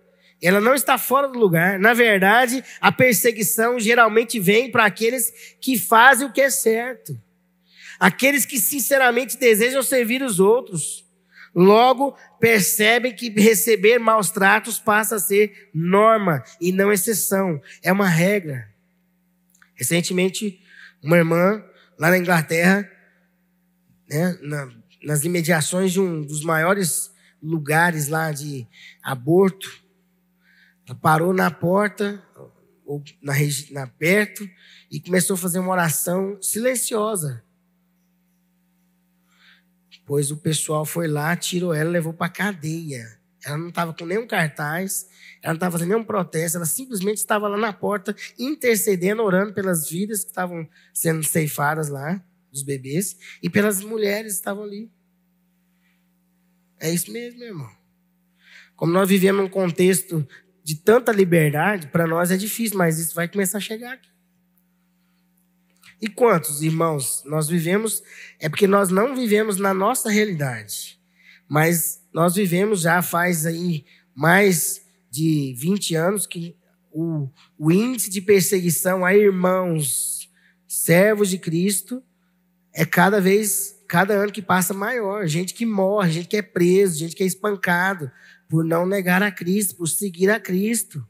ela 0.42 0.58
não 0.58 0.74
está 0.74 0.96
fora 0.96 1.28
do 1.28 1.38
lugar. 1.38 1.78
Na 1.78 1.92
verdade, 1.92 2.64
a 2.80 2.90
perseguição 2.90 3.78
geralmente 3.78 4.40
vem 4.40 4.70
para 4.70 4.86
aqueles 4.86 5.30
que 5.60 5.78
fazem 5.78 6.26
o 6.26 6.32
que 6.32 6.40
é 6.40 6.48
certo, 6.48 7.14
aqueles 7.98 8.46
que 8.46 8.58
sinceramente 8.58 9.36
desejam 9.36 9.82
servir 9.82 10.22
os 10.22 10.40
outros. 10.40 11.06
Logo, 11.54 12.16
percebem 12.40 13.14
que 13.14 13.28
receber 13.28 13.98
maus 13.98 14.30
tratos 14.30 14.78
passa 14.78 15.16
a 15.16 15.20
ser 15.20 15.68
norma 15.74 16.42
e 16.58 16.72
não 16.72 16.90
exceção, 16.90 17.60
é 17.82 17.92
uma 17.92 18.08
regra. 18.08 18.66
Recentemente, 19.74 20.58
uma 21.02 21.18
irmã 21.18 21.62
lá 21.98 22.08
na 22.08 22.16
Inglaterra, 22.16 22.90
né, 24.10 24.36
na, 24.42 24.68
nas 25.04 25.24
imediações 25.24 25.92
de 25.92 26.00
um 26.00 26.22
dos 26.22 26.42
maiores 26.42 27.10
lugares 27.42 28.08
lá 28.08 28.32
de 28.32 28.66
aborto, 29.02 29.70
ela 30.86 30.98
parou 30.98 31.32
na 31.32 31.50
porta, 31.50 32.22
ou 32.84 33.02
na, 33.22 33.34
na 33.70 33.86
perto, 33.86 34.48
e 34.90 35.00
começou 35.00 35.34
a 35.34 35.38
fazer 35.38 35.60
uma 35.60 35.70
oração 35.70 36.36
silenciosa. 36.42 37.42
Pois 40.04 40.32
o 40.32 40.36
pessoal 40.36 40.84
foi 40.84 41.06
lá, 41.06 41.36
tirou 41.36 41.72
ela, 41.72 41.88
levou 41.88 42.12
para 42.12 42.28
cadeia. 42.28 43.16
Ela 43.44 43.56
não 43.56 43.68
estava 43.68 43.94
com 43.94 44.04
nenhum 44.04 44.26
cartaz, 44.26 45.06
ela 45.40 45.52
não 45.52 45.58
estava 45.58 45.72
fazendo 45.72 45.88
nenhum 45.88 46.04
protesto, 46.04 46.56
ela 46.58 46.66
simplesmente 46.66 47.18
estava 47.18 47.46
lá 47.46 47.56
na 47.56 47.72
porta, 47.72 48.14
intercedendo, 48.36 49.22
orando 49.22 49.54
pelas 49.54 49.88
vidas 49.88 50.24
que 50.24 50.30
estavam 50.30 50.68
sendo 50.92 51.22
ceifadas 51.22 51.88
lá, 51.88 52.20
dos 52.50 52.62
bebês, 52.62 53.16
e 53.42 53.48
pelas 53.48 53.82
mulheres 53.82 54.32
que 54.32 54.38
estavam 54.38 54.64
ali. 54.64 54.90
É 56.78 56.92
isso 56.92 57.12
mesmo, 57.12 57.42
irmão. 57.42 57.70
Como 58.74 58.92
nós 58.92 59.08
vivemos 59.08 59.42
num 59.42 59.48
contexto 59.48 60.26
de 60.64 60.74
tanta 60.74 61.12
liberdade, 61.12 61.88
para 61.88 62.06
nós 62.06 62.30
é 62.30 62.36
difícil, 62.36 62.78
mas 62.78 62.98
isso 62.98 63.14
vai 63.14 63.28
começar 63.28 63.58
a 63.58 63.60
chegar 63.60 63.92
aqui. 63.92 64.08
E 66.00 66.08
quantos, 66.08 66.62
irmãos, 66.62 67.22
nós 67.26 67.46
vivemos, 67.46 68.02
é 68.38 68.48
porque 68.48 68.66
nós 68.66 68.88
não 68.88 69.14
vivemos 69.14 69.58
na 69.58 69.74
nossa 69.74 70.08
realidade, 70.08 70.98
mas 71.46 72.02
nós 72.12 72.34
vivemos 72.34 72.80
já 72.80 73.02
faz 73.02 73.44
aí 73.44 73.84
mais 74.14 74.82
de 75.10 75.54
20 75.58 75.94
anos 75.94 76.26
que 76.26 76.56
o, 76.90 77.28
o 77.58 77.70
índice 77.70 78.08
de 78.08 78.22
perseguição 78.22 79.04
a 79.04 79.14
irmãos 79.14 80.30
servos 80.66 81.28
de 81.28 81.38
Cristo 81.38 82.02
é 82.80 82.84
cada 82.86 83.20
vez, 83.20 83.78
cada 83.86 84.14
ano 84.14 84.32
que 84.32 84.40
passa 84.40 84.72
maior. 84.72 85.26
Gente 85.26 85.52
que 85.52 85.66
morre, 85.66 86.12
gente 86.12 86.28
que 86.28 86.36
é 86.38 86.40
preso, 86.40 86.98
gente 86.98 87.14
que 87.14 87.22
é 87.22 87.26
espancado 87.26 88.10
por 88.48 88.64
não 88.64 88.86
negar 88.86 89.22
a 89.22 89.30
Cristo, 89.30 89.76
por 89.76 89.86
seguir 89.86 90.30
a 90.30 90.40
Cristo. 90.40 91.06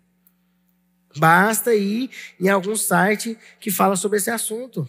Basta 1.16 1.72
ir 1.72 2.10
em 2.40 2.48
algum 2.48 2.74
site 2.74 3.38
que 3.60 3.70
fala 3.70 3.94
sobre 3.94 4.18
esse 4.18 4.28
assunto. 4.28 4.88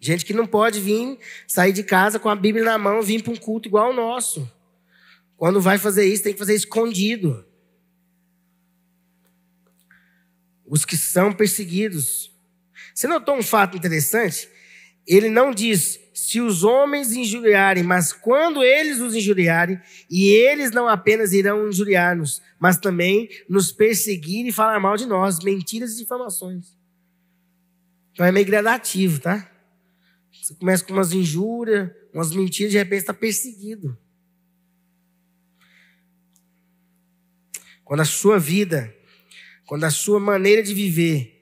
Gente 0.00 0.24
que 0.24 0.32
não 0.32 0.44
pode 0.44 0.80
vir 0.80 1.20
sair 1.46 1.72
de 1.72 1.84
casa 1.84 2.18
com 2.18 2.28
a 2.28 2.34
Bíblia 2.34 2.64
na 2.64 2.76
mão, 2.76 3.00
vir 3.00 3.22
para 3.22 3.32
um 3.32 3.36
culto 3.36 3.68
igual 3.68 3.86
ao 3.86 3.94
nosso. 3.94 4.50
Quando 5.36 5.60
vai 5.60 5.78
fazer 5.78 6.04
isso, 6.04 6.24
tem 6.24 6.32
que 6.32 6.38
fazer 6.40 6.56
escondido. 6.56 7.46
Os 10.66 10.84
que 10.84 10.96
são 10.96 11.32
perseguidos. 11.32 12.32
Você 12.92 13.06
notou 13.06 13.36
um 13.36 13.42
fato 13.42 13.76
interessante? 13.76 14.50
Ele 15.10 15.28
não 15.28 15.50
diz 15.50 15.98
se 16.14 16.40
os 16.40 16.62
homens 16.62 17.10
injuriarem, 17.10 17.82
mas 17.82 18.12
quando 18.12 18.62
eles 18.62 19.00
os 19.00 19.12
injuriarem, 19.12 19.76
e 20.08 20.28
eles 20.28 20.70
não 20.70 20.86
apenas 20.86 21.32
irão 21.32 21.68
injuriar-nos, 21.68 22.40
mas 22.60 22.78
também 22.78 23.28
nos 23.48 23.72
perseguir 23.72 24.46
e 24.46 24.52
falar 24.52 24.78
mal 24.78 24.96
de 24.96 25.06
nós, 25.06 25.40
mentiras 25.40 25.94
e 25.94 25.96
difamações. 25.96 26.78
Então 28.12 28.24
é 28.24 28.30
meio 28.30 28.46
gradativo, 28.46 29.18
tá? 29.18 29.50
Você 30.30 30.54
começa 30.54 30.84
com 30.84 30.92
umas 30.92 31.12
injúrias, 31.12 31.90
umas 32.14 32.32
mentiras, 32.32 32.70
de 32.70 32.78
repente 32.78 33.00
está 33.00 33.12
perseguido. 33.12 33.98
Quando 37.82 38.00
a 38.00 38.04
sua 38.04 38.38
vida, 38.38 38.94
quando 39.66 39.82
a 39.82 39.90
sua 39.90 40.20
maneira 40.20 40.62
de 40.62 40.72
viver 40.72 41.39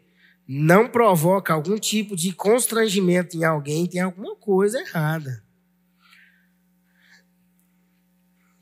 não 0.49 0.89
provoca 0.89 1.53
algum 1.53 1.79
tipo 1.79 2.17
de 2.17 2.33
constrangimento 2.33 3.37
em 3.37 3.45
alguém, 3.45 3.87
tem 3.87 4.01
alguma 4.01 4.35
coisa 4.35 4.81
errada. 4.81 5.45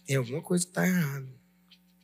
Tem 0.04 0.16
alguma 0.16 0.42
coisa 0.42 0.64
que 0.64 0.70
está 0.70 0.86
errada. 0.86 1.36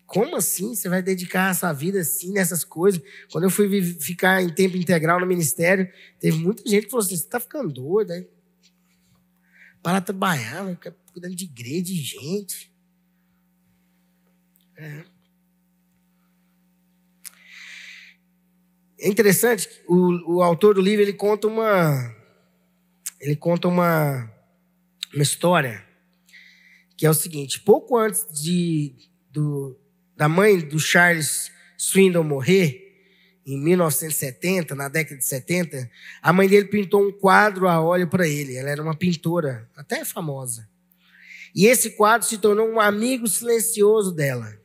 Como 0.06 0.36
assim 0.36 0.74
você 0.74 0.88
vai 0.88 1.02
dedicar 1.02 1.50
a 1.50 1.54
sua 1.54 1.72
vida 1.72 2.00
assim 2.00 2.32
nessas 2.32 2.62
coisas? 2.62 3.02
Quando 3.30 3.44
eu 3.44 3.50
fui 3.50 3.82
ficar 3.82 4.42
em 4.42 4.48
tempo 4.50 4.76
integral 4.76 5.18
no 5.18 5.26
ministério, 5.26 5.90
teve 6.20 6.38
muita 6.38 6.62
gente 6.68 6.84
que 6.84 6.90
falou 6.90 7.04
assim: 7.04 7.16
você 7.16 7.24
está 7.24 7.40
ficando 7.40 7.72
doido, 7.72 8.12
aí? 8.12 8.28
para 9.82 10.00
trabalhar, 10.00 10.64
cuidando 11.12 11.34
de 11.34 11.44
igreja, 11.44 11.82
de 11.82 11.96
gente. 11.96 12.72
É. 14.76 15.04
É 19.02 19.08
interessante, 19.08 19.68
o, 19.88 20.36
o 20.36 20.42
autor 20.44 20.76
do 20.76 20.80
livro 20.80 21.02
ele 21.02 21.12
conta 21.12 21.48
uma 21.48 22.14
ele 23.20 23.34
conta 23.34 23.66
uma, 23.66 24.30
uma 25.12 25.22
história 25.22 25.84
que 26.96 27.04
é 27.04 27.10
o 27.10 27.14
seguinte: 27.14 27.58
pouco 27.58 27.98
antes 27.98 28.24
de, 28.30 28.94
do, 29.28 29.76
da 30.16 30.28
mãe 30.28 30.56
do 30.60 30.78
Charles 30.78 31.50
Swindon 31.76 32.22
morrer, 32.22 32.80
em 33.44 33.58
1970, 33.58 34.76
na 34.76 34.88
década 34.88 35.16
de 35.16 35.26
70, 35.26 35.90
a 36.22 36.32
mãe 36.32 36.48
dele 36.48 36.66
pintou 36.66 37.04
um 37.04 37.10
quadro 37.10 37.66
a 37.66 37.80
óleo 37.80 38.06
para 38.06 38.28
ele. 38.28 38.56
Ela 38.56 38.70
era 38.70 38.80
uma 38.80 38.94
pintora, 38.94 39.68
até 39.76 40.04
famosa. 40.04 40.68
E 41.52 41.66
esse 41.66 41.90
quadro 41.90 42.24
se 42.24 42.38
tornou 42.38 42.68
um 42.68 42.78
amigo 42.78 43.26
silencioso 43.26 44.12
dela 44.12 44.61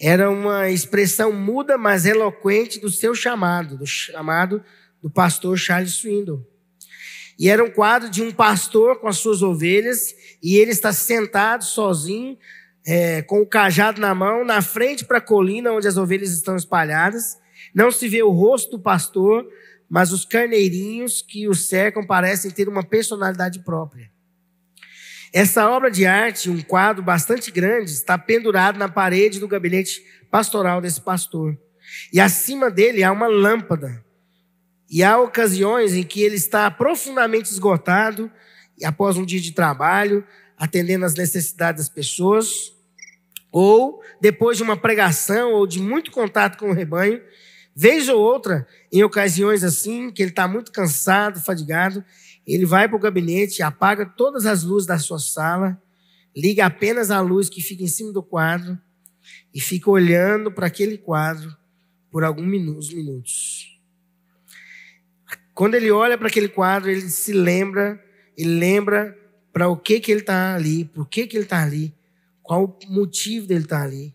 era 0.00 0.30
uma 0.30 0.70
expressão 0.70 1.32
muda, 1.32 1.78
mas 1.78 2.04
eloquente 2.04 2.78
do 2.78 2.90
seu 2.90 3.14
chamado, 3.14 3.78
do 3.78 3.86
chamado 3.86 4.62
do 5.02 5.10
pastor 5.10 5.56
Charles 5.56 5.94
Swindon. 5.94 6.42
E 7.38 7.48
era 7.48 7.62
um 7.62 7.70
quadro 7.70 8.10
de 8.10 8.22
um 8.22 8.32
pastor 8.32 8.98
com 8.98 9.08
as 9.08 9.18
suas 9.18 9.42
ovelhas, 9.42 10.14
e 10.42 10.56
ele 10.56 10.70
está 10.70 10.92
sentado 10.92 11.64
sozinho, 11.64 12.36
é, 12.86 13.20
com 13.22 13.40
o 13.40 13.46
cajado 13.46 14.00
na 14.00 14.14
mão, 14.14 14.44
na 14.44 14.62
frente 14.62 15.04
para 15.04 15.18
a 15.18 15.20
colina 15.20 15.72
onde 15.72 15.88
as 15.88 15.96
ovelhas 15.96 16.30
estão 16.30 16.56
espalhadas. 16.56 17.36
Não 17.74 17.90
se 17.90 18.08
vê 18.08 18.22
o 18.22 18.30
rosto 18.30 18.76
do 18.76 18.82
pastor, 18.82 19.46
mas 19.88 20.12
os 20.12 20.24
carneirinhos 20.24 21.20
que 21.20 21.48
o 21.48 21.54
cercam 21.54 22.06
parecem 22.06 22.50
ter 22.50 22.68
uma 22.68 22.84
personalidade 22.84 23.58
própria. 23.60 24.10
Essa 25.32 25.68
obra 25.68 25.90
de 25.90 26.06
arte, 26.06 26.50
um 26.50 26.60
quadro 26.62 27.02
bastante 27.02 27.50
grande, 27.50 27.90
está 27.90 28.16
pendurado 28.16 28.78
na 28.78 28.88
parede 28.88 29.40
do 29.40 29.48
gabinete 29.48 30.02
pastoral 30.30 30.80
desse 30.80 31.00
pastor. 31.00 31.56
E 32.12 32.20
acima 32.20 32.70
dele 32.70 33.02
há 33.02 33.12
uma 33.12 33.26
lâmpada. 33.26 34.04
E 34.88 35.02
há 35.02 35.18
ocasiões 35.18 35.94
em 35.94 36.02
que 36.02 36.22
ele 36.22 36.36
está 36.36 36.70
profundamente 36.70 37.50
esgotado, 37.50 38.30
e 38.78 38.84
após 38.84 39.16
um 39.16 39.24
dia 39.24 39.40
de 39.40 39.52
trabalho, 39.52 40.24
atendendo 40.56 41.04
às 41.04 41.14
necessidades 41.14 41.86
das 41.86 41.94
pessoas, 41.94 42.72
ou 43.50 44.02
depois 44.20 44.56
de 44.56 44.62
uma 44.62 44.76
pregação 44.76 45.52
ou 45.52 45.66
de 45.66 45.80
muito 45.80 46.10
contato 46.10 46.58
com 46.58 46.70
o 46.70 46.72
rebanho, 46.72 47.20
vez 47.74 48.08
ou 48.08 48.20
outra, 48.20 48.66
em 48.92 49.02
ocasiões 49.02 49.64
assim, 49.64 50.10
que 50.10 50.22
ele 50.22 50.30
está 50.30 50.46
muito 50.46 50.72
cansado, 50.72 51.40
fadigado, 51.40 52.04
ele 52.46 52.64
vai 52.64 52.88
para 52.88 52.96
o 52.96 53.00
gabinete, 53.00 53.62
apaga 53.62 54.06
todas 54.06 54.46
as 54.46 54.62
luzes 54.62 54.86
da 54.86 54.98
sua 54.98 55.18
sala 55.18 55.80
liga 56.36 56.66
apenas 56.66 57.10
a 57.10 57.20
luz 57.20 57.48
que 57.48 57.62
fica 57.62 57.82
em 57.82 57.88
cima 57.88 58.12
do 58.12 58.22
quadro 58.22 58.78
e 59.54 59.60
fica 59.60 59.90
olhando 59.90 60.52
para 60.52 60.66
aquele 60.66 60.98
quadro 60.98 61.56
por 62.10 62.22
alguns 62.22 62.92
minutos. 62.92 63.80
Quando 65.54 65.74
ele 65.74 65.90
olha 65.90 66.18
para 66.18 66.28
aquele 66.28 66.48
quadro, 66.48 66.90
ele 66.90 67.08
se 67.08 67.32
lembra, 67.32 67.98
ele 68.36 68.58
lembra 68.58 69.16
para 69.50 69.68
o 69.68 69.76
que 69.76 69.98
que 69.98 70.12
ele 70.12 70.20
está 70.20 70.54
ali, 70.54 70.84
por 70.84 71.08
que 71.08 71.26
que 71.26 71.38
ele 71.38 71.44
está 71.44 71.62
ali, 71.62 71.94
qual 72.42 72.64
o 72.64 72.92
motivo 72.92 73.46
dele 73.46 73.64
estar 73.64 73.78
tá 73.78 73.84
ali. 73.84 74.14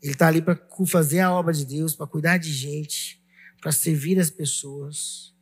Ele 0.00 0.12
está 0.12 0.28
ali 0.28 0.40
para 0.40 0.56
fazer 0.86 1.18
a 1.18 1.32
obra 1.32 1.52
de 1.52 1.66
Deus, 1.66 1.96
para 1.96 2.06
cuidar 2.06 2.38
de 2.38 2.52
gente, 2.52 3.20
para 3.60 3.72
servir 3.72 4.20
as 4.20 4.30
pessoas. 4.30 5.34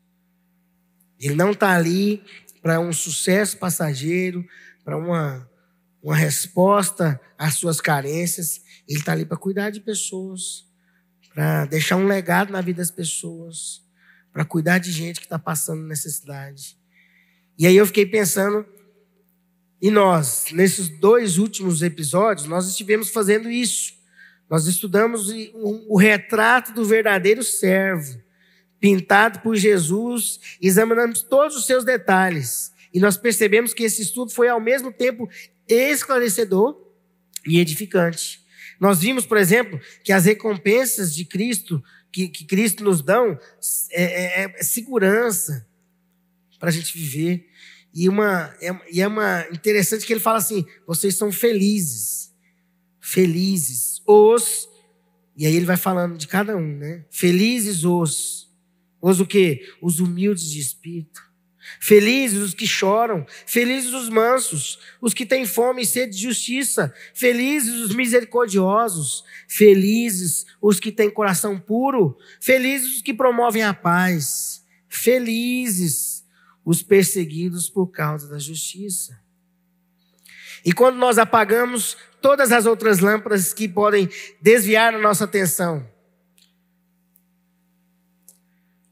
Ele 1.20 1.34
não 1.34 1.52
está 1.52 1.74
ali 1.74 2.22
para 2.62 2.80
um 2.80 2.92
sucesso 2.92 3.56
passageiro, 3.58 4.44
para 4.84 4.96
uma, 4.96 5.48
uma 6.02 6.16
resposta 6.16 7.20
às 7.38 7.54
suas 7.54 7.80
carências. 7.80 8.60
Ele 8.88 8.98
está 8.98 9.12
ali 9.12 9.24
para 9.24 9.36
cuidar 9.36 9.70
de 9.70 9.80
pessoas, 9.80 10.66
para 11.34 11.64
deixar 11.66 11.96
um 11.96 12.06
legado 12.06 12.52
na 12.52 12.60
vida 12.60 12.78
das 12.78 12.90
pessoas, 12.90 13.82
para 14.32 14.44
cuidar 14.44 14.78
de 14.78 14.90
gente 14.90 15.20
que 15.20 15.26
está 15.26 15.38
passando 15.38 15.82
necessidade. 15.82 16.76
E 17.58 17.66
aí 17.66 17.76
eu 17.76 17.86
fiquei 17.86 18.04
pensando, 18.04 18.66
e 19.80 19.90
nós, 19.90 20.46
nesses 20.52 20.88
dois 20.88 21.38
últimos 21.38 21.82
episódios, 21.82 22.46
nós 22.46 22.68
estivemos 22.68 23.08
fazendo 23.08 23.50
isso. 23.50 23.94
Nós 24.48 24.66
estudamos 24.66 25.28
o 25.88 25.96
retrato 25.96 26.72
do 26.72 26.84
verdadeiro 26.84 27.42
servo 27.42 28.25
pintado 28.86 29.40
por 29.40 29.56
Jesus, 29.56 30.38
examinamos 30.62 31.20
todos 31.20 31.56
os 31.56 31.66
seus 31.66 31.84
detalhes. 31.84 32.72
E 32.94 33.00
nós 33.00 33.16
percebemos 33.16 33.74
que 33.74 33.82
esse 33.82 34.00
estudo 34.00 34.30
foi 34.30 34.48
ao 34.48 34.60
mesmo 34.60 34.92
tempo 34.92 35.28
esclarecedor 35.66 36.80
e 37.44 37.58
edificante. 37.58 38.46
Nós 38.78 39.00
vimos, 39.00 39.26
por 39.26 39.38
exemplo, 39.38 39.80
que 40.04 40.12
as 40.12 40.24
recompensas 40.24 41.12
de 41.12 41.24
Cristo, 41.24 41.82
que, 42.12 42.28
que 42.28 42.44
Cristo 42.44 42.84
nos 42.84 43.02
dão, 43.02 43.36
é, 43.90 44.44
é, 44.44 44.54
é 44.56 44.62
segurança 44.62 45.66
para 46.60 46.68
a 46.68 46.72
gente 46.72 46.96
viver. 46.96 47.48
E, 47.92 48.08
uma, 48.08 48.54
é, 48.60 49.00
é 49.00 49.08
uma 49.08 49.48
interessante 49.50 50.06
que 50.06 50.12
ele 50.12 50.20
fala 50.20 50.38
assim: 50.38 50.64
vocês 50.86 51.16
são 51.16 51.32
felizes. 51.32 52.32
Felizes. 53.00 54.00
Os. 54.06 54.68
E 55.36 55.44
aí 55.44 55.56
ele 55.56 55.66
vai 55.66 55.76
falando 55.76 56.16
de 56.16 56.28
cada 56.28 56.56
um, 56.56 56.76
né? 56.76 57.04
Felizes 57.10 57.82
os 57.82 58.45
os 59.06 59.20
o 59.20 59.26
quê? 59.26 59.72
Os 59.80 60.00
humildes 60.00 60.50
de 60.50 60.58
espírito. 60.58 61.22
Felizes 61.80 62.40
os 62.40 62.54
que 62.54 62.66
choram, 62.66 63.24
felizes 63.44 63.92
os 63.92 64.08
mansos, 64.08 64.78
os 65.00 65.14
que 65.14 65.24
têm 65.24 65.46
fome 65.46 65.82
e 65.82 65.86
sede 65.86 66.16
de 66.16 66.22
justiça, 66.22 66.92
felizes 67.14 67.74
os 67.74 67.94
misericordiosos, 67.94 69.24
felizes 69.48 70.46
os 70.60 70.80
que 70.80 70.90
têm 70.90 71.10
coração 71.10 71.58
puro, 71.58 72.16
felizes 72.40 72.96
os 72.96 73.02
que 73.02 73.12
promovem 73.12 73.62
a 73.62 73.74
paz, 73.74 74.64
felizes 74.88 76.24
os 76.64 76.82
perseguidos 76.82 77.68
por 77.68 77.88
causa 77.88 78.28
da 78.28 78.38
justiça. 78.38 79.20
E 80.64 80.72
quando 80.72 80.96
nós 80.96 81.18
apagamos 81.18 81.96
todas 82.20 82.50
as 82.50 82.66
outras 82.66 82.98
lâmpadas 82.98 83.52
que 83.52 83.68
podem 83.68 84.08
desviar 84.40 84.94
a 84.94 84.98
nossa 84.98 85.24
atenção, 85.24 85.88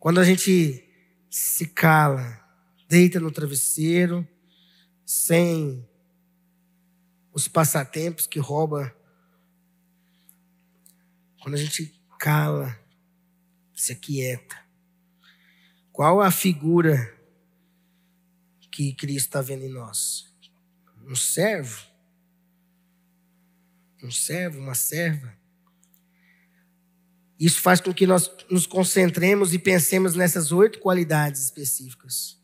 quando 0.05 0.21
a 0.21 0.25
gente 0.25 0.87
se 1.31 1.67
cala, 1.67 2.39
deita 2.87 3.19
no 3.19 3.31
travesseiro, 3.31 4.29
sem 5.03 5.89
os 7.33 7.49
passatempos 7.49 8.27
que 8.27 8.39
rouba. 8.39 8.95
Quando 11.41 11.55
a 11.55 11.57
gente 11.57 11.99
cala, 12.19 12.79
se 13.75 13.93
aquieta. 13.93 14.55
Qual 15.91 16.21
a 16.21 16.31
figura 16.31 17.19
que 18.71 18.93
Cristo 18.93 19.29
está 19.29 19.41
vendo 19.41 19.65
em 19.65 19.73
nós? 19.73 20.31
Um 21.07 21.17
servo? 21.17 21.83
Um 24.03 24.11
servo, 24.11 24.59
uma 24.59 24.75
serva? 24.75 25.35
Isso 27.39 27.61
faz 27.61 27.81
com 27.81 27.93
que 27.93 28.07
nós 28.07 28.31
nos 28.51 28.67
concentremos 28.67 29.53
e 29.53 29.59
pensemos 29.59 30.15
nessas 30.15 30.53
oito 30.53 30.79
qualidades 30.79 31.43
específicas. 31.43 32.39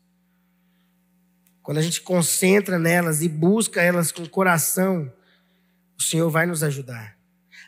Quando 1.63 1.77
a 1.77 1.81
gente 1.81 2.01
concentra 2.01 2.77
nelas 2.77 3.21
e 3.21 3.29
busca 3.29 3.81
elas 3.81 4.11
com 4.11 4.23
o 4.23 4.29
coração, 4.29 5.11
o 5.97 6.01
Senhor 6.01 6.29
vai 6.29 6.45
nos 6.45 6.63
ajudar. 6.63 7.17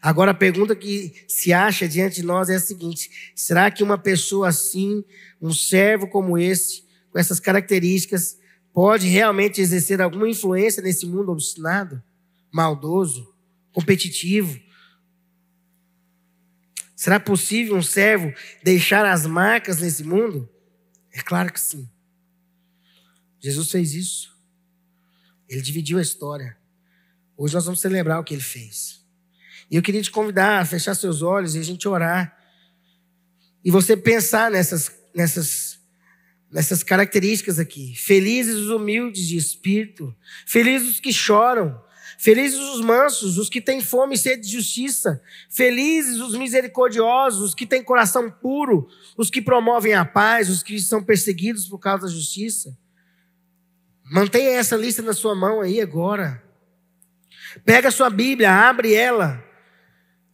Agora 0.01 0.31
a 0.31 0.35
pergunta 0.35 0.75
que 0.75 1.23
se 1.29 1.53
acha 1.53 1.87
diante 1.87 2.15
de 2.15 2.23
nós 2.23 2.49
é 2.49 2.55
a 2.55 2.59
seguinte: 2.59 3.31
será 3.33 3.71
que 3.71 3.83
uma 3.83 3.97
pessoa 3.97 4.49
assim, 4.49 5.03
um 5.41 5.53
servo 5.53 6.07
como 6.07 6.37
esse, 6.37 6.83
com 7.09 7.17
essas 7.17 7.39
características, 7.39 8.37
pode 8.73 9.07
realmente 9.07 9.61
exercer 9.61 10.01
alguma 10.01 10.27
influência 10.27 10.83
nesse 10.83 11.05
mundo 11.05 11.31
obstinado, 11.31 12.03
maldoso, 12.51 13.33
competitivo, 13.71 14.59
Será 17.03 17.19
possível 17.19 17.75
um 17.75 17.81
servo 17.81 18.33
deixar 18.63 19.05
as 19.05 19.25
marcas 19.25 19.79
nesse 19.81 20.05
mundo? 20.05 20.49
É 21.11 21.21
claro 21.21 21.51
que 21.51 21.59
sim. 21.59 21.85
Jesus 23.41 23.69
fez 23.69 23.93
isso. 23.93 24.33
Ele 25.49 25.61
dividiu 25.61 25.99
a 25.99 26.01
história. 26.01 26.55
Hoje 27.35 27.55
nós 27.55 27.65
vamos 27.65 27.81
celebrar 27.81 28.21
o 28.21 28.23
que 28.23 28.33
ele 28.33 28.41
fez. 28.41 29.05
E 29.69 29.75
eu 29.75 29.81
queria 29.81 30.01
te 30.01 30.09
convidar 30.09 30.61
a 30.61 30.65
fechar 30.65 30.95
seus 30.95 31.21
olhos 31.21 31.55
e 31.55 31.59
a 31.59 31.61
gente 31.61 31.85
orar. 31.89 32.41
E 33.65 33.69
você 33.69 33.97
pensar 33.97 34.49
nessas, 34.49 34.89
nessas, 35.13 35.77
nessas 36.49 36.83
características 36.83 37.59
aqui. 37.59 37.93
Felizes 37.97 38.55
os 38.55 38.69
humildes 38.69 39.27
de 39.27 39.35
espírito. 39.35 40.15
Felizes 40.45 40.91
os 40.91 40.99
que 41.01 41.11
choram. 41.11 41.83
Felizes 42.23 42.57
os 42.57 42.79
mansos, 42.79 43.37
os 43.37 43.49
que 43.49 43.59
têm 43.59 43.81
fome 43.81 44.15
e 44.15 44.17
sede 44.17 44.43
de 44.43 44.53
justiça. 44.53 45.21
Felizes 45.49 46.21
os 46.21 46.37
misericordiosos, 46.37 47.41
os 47.49 47.53
que 47.53 47.65
têm 47.65 47.83
coração 47.83 48.31
puro, 48.31 48.87
os 49.17 49.29
que 49.29 49.41
promovem 49.41 49.93
a 49.93 50.05
paz, 50.05 50.49
os 50.49 50.63
que 50.63 50.79
são 50.79 51.03
perseguidos 51.03 51.67
por 51.67 51.79
causa 51.79 52.05
da 52.05 52.13
justiça. 52.13 52.77
Mantenha 54.09 54.51
essa 54.51 54.77
lista 54.77 55.01
na 55.01 55.11
sua 55.11 55.35
mão 55.35 55.59
aí 55.59 55.81
agora. 55.81 56.41
Pega 57.65 57.89
a 57.89 57.91
sua 57.91 58.09
Bíblia, 58.09 58.53
abre 58.53 58.93
ela 58.93 59.43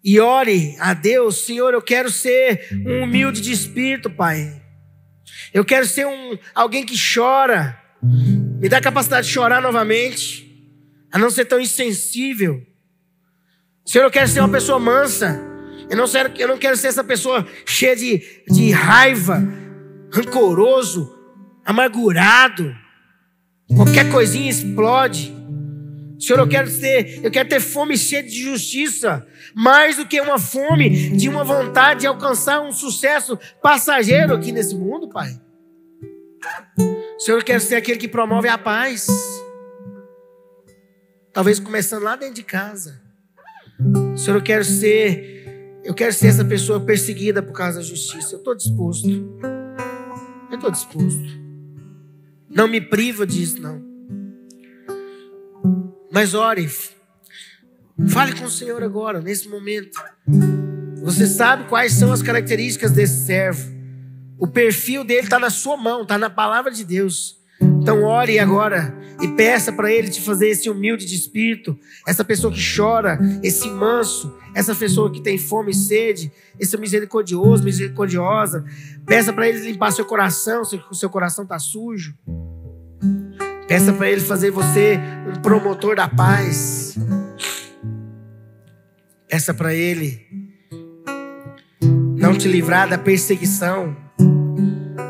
e 0.03 0.19
ore 0.19 0.75
a 0.79 0.93
Deus, 0.93 1.37
Senhor, 1.37 1.73
eu 1.73 1.81
quero 1.81 2.11
ser 2.11 2.67
um 2.85 3.01
humilde 3.01 3.41
de 3.41 3.51
espírito, 3.51 4.11
Pai. 4.11 4.61
Eu 5.51 5.65
quero 5.65 5.87
ser 5.87 6.05
um 6.05 6.37
alguém 6.53 6.85
que 6.85 6.95
chora. 6.95 7.81
Me 8.03 8.69
dá 8.69 8.77
a 8.77 8.81
capacidade 8.81 9.25
de 9.25 9.33
chorar 9.33 9.59
novamente 9.59 10.48
a 11.11 11.17
não 11.17 11.29
ser 11.29 11.45
tão 11.45 11.59
insensível. 11.59 12.65
Senhor, 13.85 14.05
eu 14.05 14.11
quero 14.11 14.27
ser 14.27 14.39
uma 14.39 14.49
pessoa 14.49 14.79
mansa. 14.79 15.39
Eu 15.89 15.97
não, 15.97 16.07
quero, 16.07 16.31
eu 16.37 16.47
não 16.47 16.57
quero 16.57 16.77
ser 16.77 16.87
essa 16.87 17.03
pessoa 17.03 17.47
cheia 17.65 17.95
de, 17.95 18.21
de 18.47 18.71
raiva, 18.71 19.41
rancoroso, 20.11 21.17
amargurado. 21.65 22.75
Qualquer 23.75 24.11
coisinha 24.11 24.49
explode. 24.49 25.33
Senhor, 26.19 26.39
eu 26.39 26.47
quero 26.47 26.69
ter, 26.79 27.23
eu 27.23 27.31
quero 27.31 27.47
ter 27.47 27.59
fome 27.59 27.97
cheia 27.97 28.21
de 28.21 28.43
justiça, 28.43 29.25
mais 29.55 29.95
do 29.95 30.05
que 30.05 30.19
uma 30.19 30.37
fome 30.37 31.11
de 31.11 31.29
uma 31.29 31.43
vontade 31.43 32.01
de 32.01 32.07
alcançar 32.07 32.61
um 32.61 32.71
sucesso 32.71 33.39
passageiro 33.61 34.35
aqui 34.35 34.51
nesse 34.51 34.75
mundo, 34.75 35.09
Pai. 35.09 35.39
Senhor, 37.17 37.39
eu 37.39 37.43
quero 37.43 37.61
ser 37.61 37.75
aquele 37.75 37.97
que 37.97 38.07
promove 38.07 38.47
a 38.47 38.57
paz. 38.57 39.07
Talvez 41.31 41.59
começando 41.59 42.03
lá 42.03 42.15
dentro 42.15 42.35
de 42.35 42.43
casa. 42.43 43.01
Senhor, 44.17 44.37
eu 44.37 44.43
quero 44.43 44.65
ser, 44.65 45.79
eu 45.83 45.93
quero 45.93 46.11
ser 46.11 46.27
essa 46.27 46.43
pessoa 46.43 46.79
perseguida 46.79 47.41
por 47.41 47.53
causa 47.53 47.79
da 47.79 47.85
justiça. 47.85 48.35
Eu 48.35 48.39
estou 48.39 48.55
disposto. 48.55 49.07
Eu 50.49 50.55
estou 50.55 50.71
disposto. 50.71 51.39
Não 52.49 52.67
me 52.67 52.81
priva 52.81 53.25
disso, 53.27 53.61
não. 53.61 53.81
Mas 56.11 56.33
ore. 56.33 56.67
Fale 58.07 58.33
com 58.33 58.45
o 58.45 58.49
Senhor 58.49 58.81
agora, 58.81 59.21
nesse 59.21 59.47
momento. 59.47 60.01
Você 61.03 61.27
sabe 61.27 61.65
quais 61.69 61.93
são 61.93 62.11
as 62.11 62.23
características 62.23 62.91
desse 62.91 63.25
servo. 63.25 63.71
O 64.37 64.47
perfil 64.47 65.03
dele 65.03 65.21
está 65.21 65.37
na 65.37 65.49
sua 65.49 65.77
mão, 65.77 66.01
está 66.01 66.17
na 66.17 66.29
palavra 66.29 66.71
de 66.71 66.83
Deus. 66.83 67.37
Então 67.61 68.03
ore 68.03 68.39
agora 68.39 68.97
e 69.21 69.27
peça 69.29 69.71
para 69.71 69.91
Ele 69.91 70.09
te 70.09 70.21
fazer 70.21 70.49
esse 70.49 70.69
humilde 70.69 71.05
de 71.05 71.15
espírito, 71.15 71.77
essa 72.07 72.23
pessoa 72.23 72.53
que 72.53 72.59
chora, 72.75 73.19
esse 73.43 73.67
manso, 73.67 74.33
essa 74.55 74.73
pessoa 74.73 75.11
que 75.11 75.21
tem 75.21 75.37
fome 75.37 75.71
e 75.71 75.75
sede, 75.75 76.31
esse 76.59 76.75
misericordioso, 76.77 77.63
misericordiosa. 77.63 78.63
Peça 79.05 79.33
para 79.33 79.47
Ele 79.47 79.71
limpar 79.71 79.91
seu 79.91 80.05
coração, 80.05 80.63
se 80.63 80.81
o 80.89 80.95
seu 80.95 81.09
coração 81.09 81.43
está 81.43 81.59
sujo. 81.59 82.15
Peça 83.67 83.93
para 83.93 84.09
Ele 84.09 84.21
fazer 84.21 84.51
você 84.51 84.99
um 85.27 85.41
promotor 85.41 85.95
da 85.95 86.07
paz. 86.07 86.97
Peça 89.27 89.53
para 89.53 89.73
Ele 89.73 90.25
não 92.17 92.37
te 92.37 92.47
livrar 92.47 92.89
da 92.89 92.97
perseguição, 92.97 93.95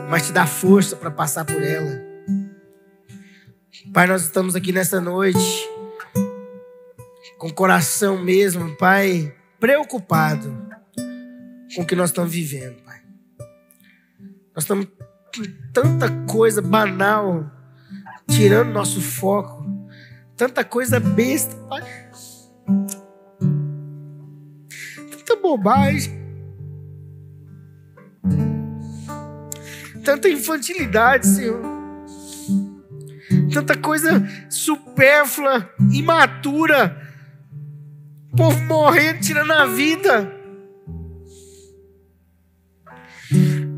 mas 0.10 0.28
te 0.28 0.34
dar 0.34 0.48
força 0.48 0.96
para 0.96 1.10
passar 1.10 1.46
por 1.46 1.62
ela. 1.62 2.09
Pai, 3.94 4.06
nós 4.06 4.22
estamos 4.22 4.56
aqui 4.56 4.72
nessa 4.72 5.02
noite 5.02 5.68
com 7.40 7.48
o 7.48 7.54
coração 7.54 8.24
mesmo, 8.24 8.76
Pai, 8.76 9.34
preocupado 9.60 10.70
com 11.76 11.82
o 11.82 11.86
que 11.86 11.96
nós 11.96 12.12
estamos 12.12 12.32
vivendo, 12.32 12.76
Pai. 12.84 13.02
Nós 14.54 14.64
estamos 14.64 14.86
com 14.86 15.44
tanta 15.74 16.08
coisa 16.32 16.62
banal 16.62 17.50
tirando 18.28 18.72
nosso 18.72 19.02
foco, 19.02 19.66
tanta 20.38 20.64
coisa 20.64 21.00
besta, 21.00 21.56
Pai. 21.68 21.82
Tanta 25.10 25.36
bobagem. 25.42 26.20
Tanta 30.04 30.30
infantilidade, 30.30 31.26
Senhor. 31.26 31.79
Tanta 33.54 33.76
coisa 33.78 34.28
supérflua, 34.50 35.70
imatura. 35.92 37.02
O 38.32 38.36
povo 38.36 38.60
morrendo, 38.66 39.22
tirando 39.22 39.52
a 39.52 39.66
vida. 39.66 40.40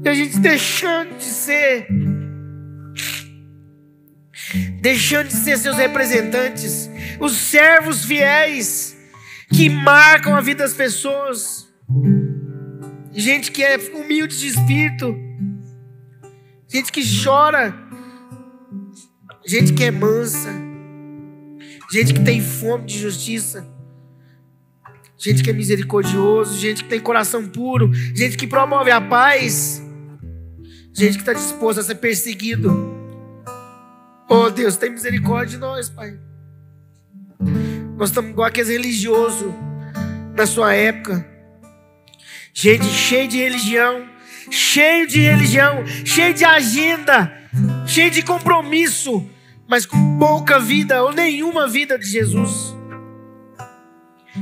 E 0.03 0.09
a 0.09 0.13
gente 0.13 0.39
deixando 0.39 1.15
de 1.17 1.23
ser, 1.23 1.87
deixando 4.81 5.27
de 5.27 5.35
ser 5.35 5.57
seus 5.57 5.77
representantes, 5.77 6.89
os 7.19 7.33
servos 7.33 8.03
fiéis 8.03 8.97
que 9.53 9.69
marcam 9.69 10.35
a 10.35 10.41
vida 10.41 10.63
das 10.63 10.73
pessoas. 10.73 11.71
Gente 13.13 13.51
que 13.51 13.61
é 13.61 13.77
humilde 13.93 14.39
de 14.39 14.47
espírito, 14.47 15.15
gente 16.67 16.91
que 16.91 17.03
chora, 17.23 17.75
gente 19.45 19.73
que 19.73 19.83
é 19.83 19.91
mansa, 19.91 20.49
gente 21.91 22.13
que 22.13 22.23
tem 22.23 22.41
fome 22.41 22.85
de 22.85 22.99
justiça 22.99 23.71
gente 25.21 25.43
que 25.43 25.51
é 25.51 25.53
misericordioso, 25.53 26.57
gente 26.57 26.83
que 26.83 26.89
tem 26.89 26.99
coração 26.99 27.47
puro, 27.47 27.93
gente 27.93 28.35
que 28.35 28.47
promove 28.47 28.89
a 28.89 28.99
paz. 28.99 29.81
Gente 30.93 31.13
que 31.13 31.21
está 31.21 31.33
disposto 31.33 31.79
a 31.79 31.83
ser 31.83 31.95
perseguido. 31.95 32.99
Oh 34.27 34.49
Deus, 34.49 34.75
tem 34.75 34.89
misericórdia 34.89 35.55
de 35.55 35.57
nós, 35.57 35.89
Pai. 35.89 36.19
Nós 37.97 38.09
estamos 38.09 38.31
igual 38.31 38.47
aqueles 38.47 38.69
religiosos 38.69 39.53
da 40.35 40.45
sua 40.45 40.73
época. 40.73 41.25
Gente 42.53 42.85
cheio 42.85 43.27
de 43.27 43.37
religião, 43.37 44.05
cheio 44.49 45.07
de 45.07 45.21
religião, 45.21 45.85
cheio 46.03 46.33
de 46.33 46.43
agenda, 46.43 47.31
cheio 47.91 48.09
de 48.09 48.23
compromisso, 48.23 49.29
mas 49.67 49.85
com 49.85 50.17
pouca 50.17 50.59
vida 50.59 51.03
ou 51.03 51.11
nenhuma 51.11 51.67
vida 51.67 51.99
de 51.99 52.05
Jesus. 52.05 52.73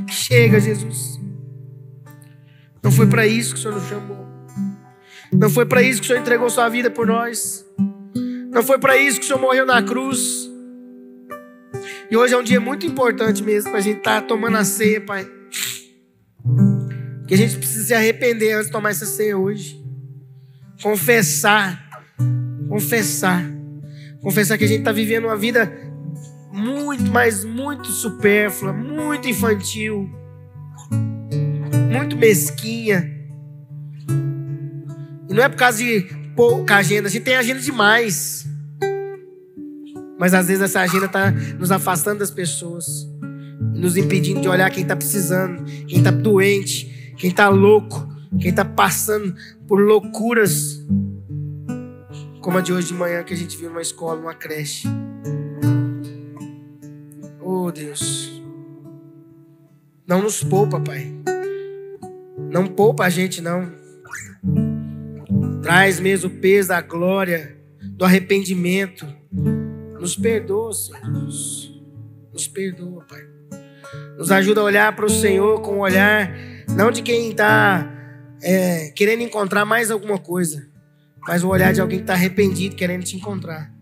Chega, 0.08 0.60
Jesus. 0.60 1.20
Não 2.84 2.92
foi 2.92 3.08
para 3.08 3.26
isso 3.26 3.54
que 3.54 3.60
o 3.60 3.62
Senhor 3.62 3.76
nos 3.76 3.90
chamou. 3.90 4.28
Não 5.34 5.50
foi 5.50 5.66
para 5.66 5.82
isso 5.82 6.00
que 6.00 6.06
o 6.06 6.08
Senhor 6.08 6.22
entregou 6.22 6.50
sua 6.50 6.70
vida 6.70 6.92
por 6.92 7.08
nós. 7.08 7.66
Não 8.52 8.64
foi 8.64 8.78
para 8.78 8.98
isso 8.98 9.20
que 9.20 9.26
o 9.26 9.28
Senhor 9.28 9.40
morreu 9.42 9.66
na 9.66 9.82
cruz. 9.82 10.48
E 12.10 12.16
hoje 12.16 12.34
é 12.34 12.38
um 12.38 12.44
dia 12.44 12.60
muito 12.60 12.86
importante 12.86 13.44
mesmo 13.44 13.72
para 13.72 13.80
a 13.80 13.84
gente 13.84 13.98
estar 13.98 14.22
tá 14.22 14.28
tomando 14.28 14.58
a 14.58 14.64
ceia, 14.64 15.02
Pai. 15.02 15.28
Que 17.28 17.34
a 17.34 17.38
gente 17.38 17.58
precisa 17.58 17.86
se 17.86 17.94
arrepender 17.94 18.54
antes 18.54 18.68
de 18.68 18.72
tomar 18.72 18.92
essa 18.92 19.06
ceia 19.06 19.38
hoje. 19.38 19.84
Confessar. 20.82 21.89
Confessar. 22.70 23.44
Confessar 24.22 24.58
que 24.58 24.64
a 24.64 24.68
gente 24.68 24.80
está 24.80 24.92
vivendo 24.92 25.26
uma 25.26 25.36
vida 25.36 25.72
muito, 26.52 27.12
mas 27.12 27.44
muito 27.44 27.88
supérflua, 27.88 28.72
muito 28.72 29.28
infantil, 29.28 30.10
muito 31.92 32.16
mesquinha. 32.16 33.10
E 35.28 35.34
não 35.34 35.44
é 35.44 35.50
por 35.50 35.58
causa 35.58 35.80
de 35.80 36.02
pouca 36.36 36.78
agenda, 36.78 37.08
a 37.08 37.12
gente 37.12 37.24
tem 37.24 37.36
agenda 37.36 37.60
demais. 37.60 38.48
Mas 40.20 40.34
às 40.34 40.48
vezes 40.48 40.62
essa 40.62 40.82
agenda 40.82 41.06
está 41.06 41.32
nos 41.32 41.72
afastando 41.72 42.20
das 42.20 42.30
pessoas, 42.32 43.08
nos 43.74 43.96
impedindo 43.96 44.42
de 44.42 44.50
olhar 44.50 44.70
quem 44.70 44.84
está 44.84 44.96
precisando, 44.96 45.64
quem 45.88 46.00
está 46.00 46.12
doente, 46.12 47.14
quem 47.18 47.30
está 47.30 47.48
louco, 47.48 48.08
quem 48.40 48.50
está 48.50 48.66
passando 48.66 49.34
por 49.68 49.80
loucuras, 49.80 50.86
como 52.50 52.58
a 52.58 52.62
de 52.62 52.74
hoje 52.74 52.88
de 52.88 52.96
manhã 52.96 53.24
que 53.24 53.32
a 53.32 53.38
gente 53.38 53.56
viu 53.56 53.70
numa 53.70 53.80
escola, 53.80 54.20
numa 54.20 54.34
creche. 54.34 54.88
Oh 57.40 57.72
Deus, 57.72 58.42
não 60.08 60.24
nos 60.24 60.44
poupa, 60.44 60.80
Pai. 60.80 61.14
Não 62.50 62.66
poupa 62.66 63.04
a 63.04 63.10
gente, 63.12 63.40
não. 63.40 63.72
Traz 65.62 66.00
mesmo 66.00 66.28
o 66.28 66.40
peso 66.40 66.70
da 66.70 66.82
glória, 66.82 67.56
do 67.84 68.04
arrependimento. 68.04 69.06
Nos 70.00 70.16
perdoa, 70.16 70.74
Senhor 70.74 71.02
Deus. 71.02 71.80
Nos 72.34 72.48
perdoa, 72.48 73.06
Pai. 73.08 73.22
Nos 74.18 74.32
ajuda 74.32 74.62
a 74.62 74.64
olhar 74.64 74.96
para 74.96 75.06
o 75.06 75.10
Senhor 75.10 75.62
com 75.62 75.76
um 75.76 75.82
olhar, 75.82 76.36
não 76.76 76.90
de 76.90 77.04
quem 77.04 77.30
está 77.30 77.88
é, 78.42 78.90
querendo 78.96 79.22
encontrar 79.22 79.66
mais 79.66 79.92
alguma 79.92 80.18
coisa, 80.18 80.68
mas 81.28 81.44
o 81.44 81.50
olhar 81.50 81.74
de 81.74 81.82
alguém 81.82 82.00
que 82.00 82.04
está 82.04 82.14
arrependido, 82.14 82.76
querendo 82.76 83.04
te 83.04 83.16
encontrar. 83.16 83.74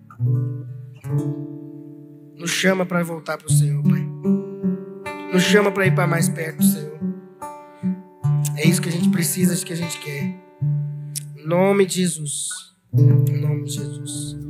Nos 2.36 2.52
chama 2.52 2.86
para 2.86 3.04
voltar 3.04 3.38
para 3.38 3.48
o 3.48 3.52
Senhor, 3.52 3.82
Pai. 3.84 4.08
Nos 5.34 5.44
chama 5.44 5.72
para 5.72 5.86
ir 5.86 5.96
para 5.96 6.08
mais 6.08 6.30
perto 6.30 6.58
do 6.58 6.64
Senhor. 6.64 7.00
É 8.56 8.68
isso 8.68 8.82
que 8.82 8.90
a 8.90 8.92
gente 8.92 9.10
precisa, 9.10 9.54
é 9.54 9.56
isso 9.56 9.66
que 9.66 9.74
a 9.74 9.78
gente 9.78 10.00
quer. 10.00 10.36
Em 11.36 11.48
nome 11.48 11.86
de 11.86 12.02
Jesus. 12.02 12.50
Em 12.94 13.40
nome 13.40 13.66
de 13.66 13.74
Jesus. 13.74 14.47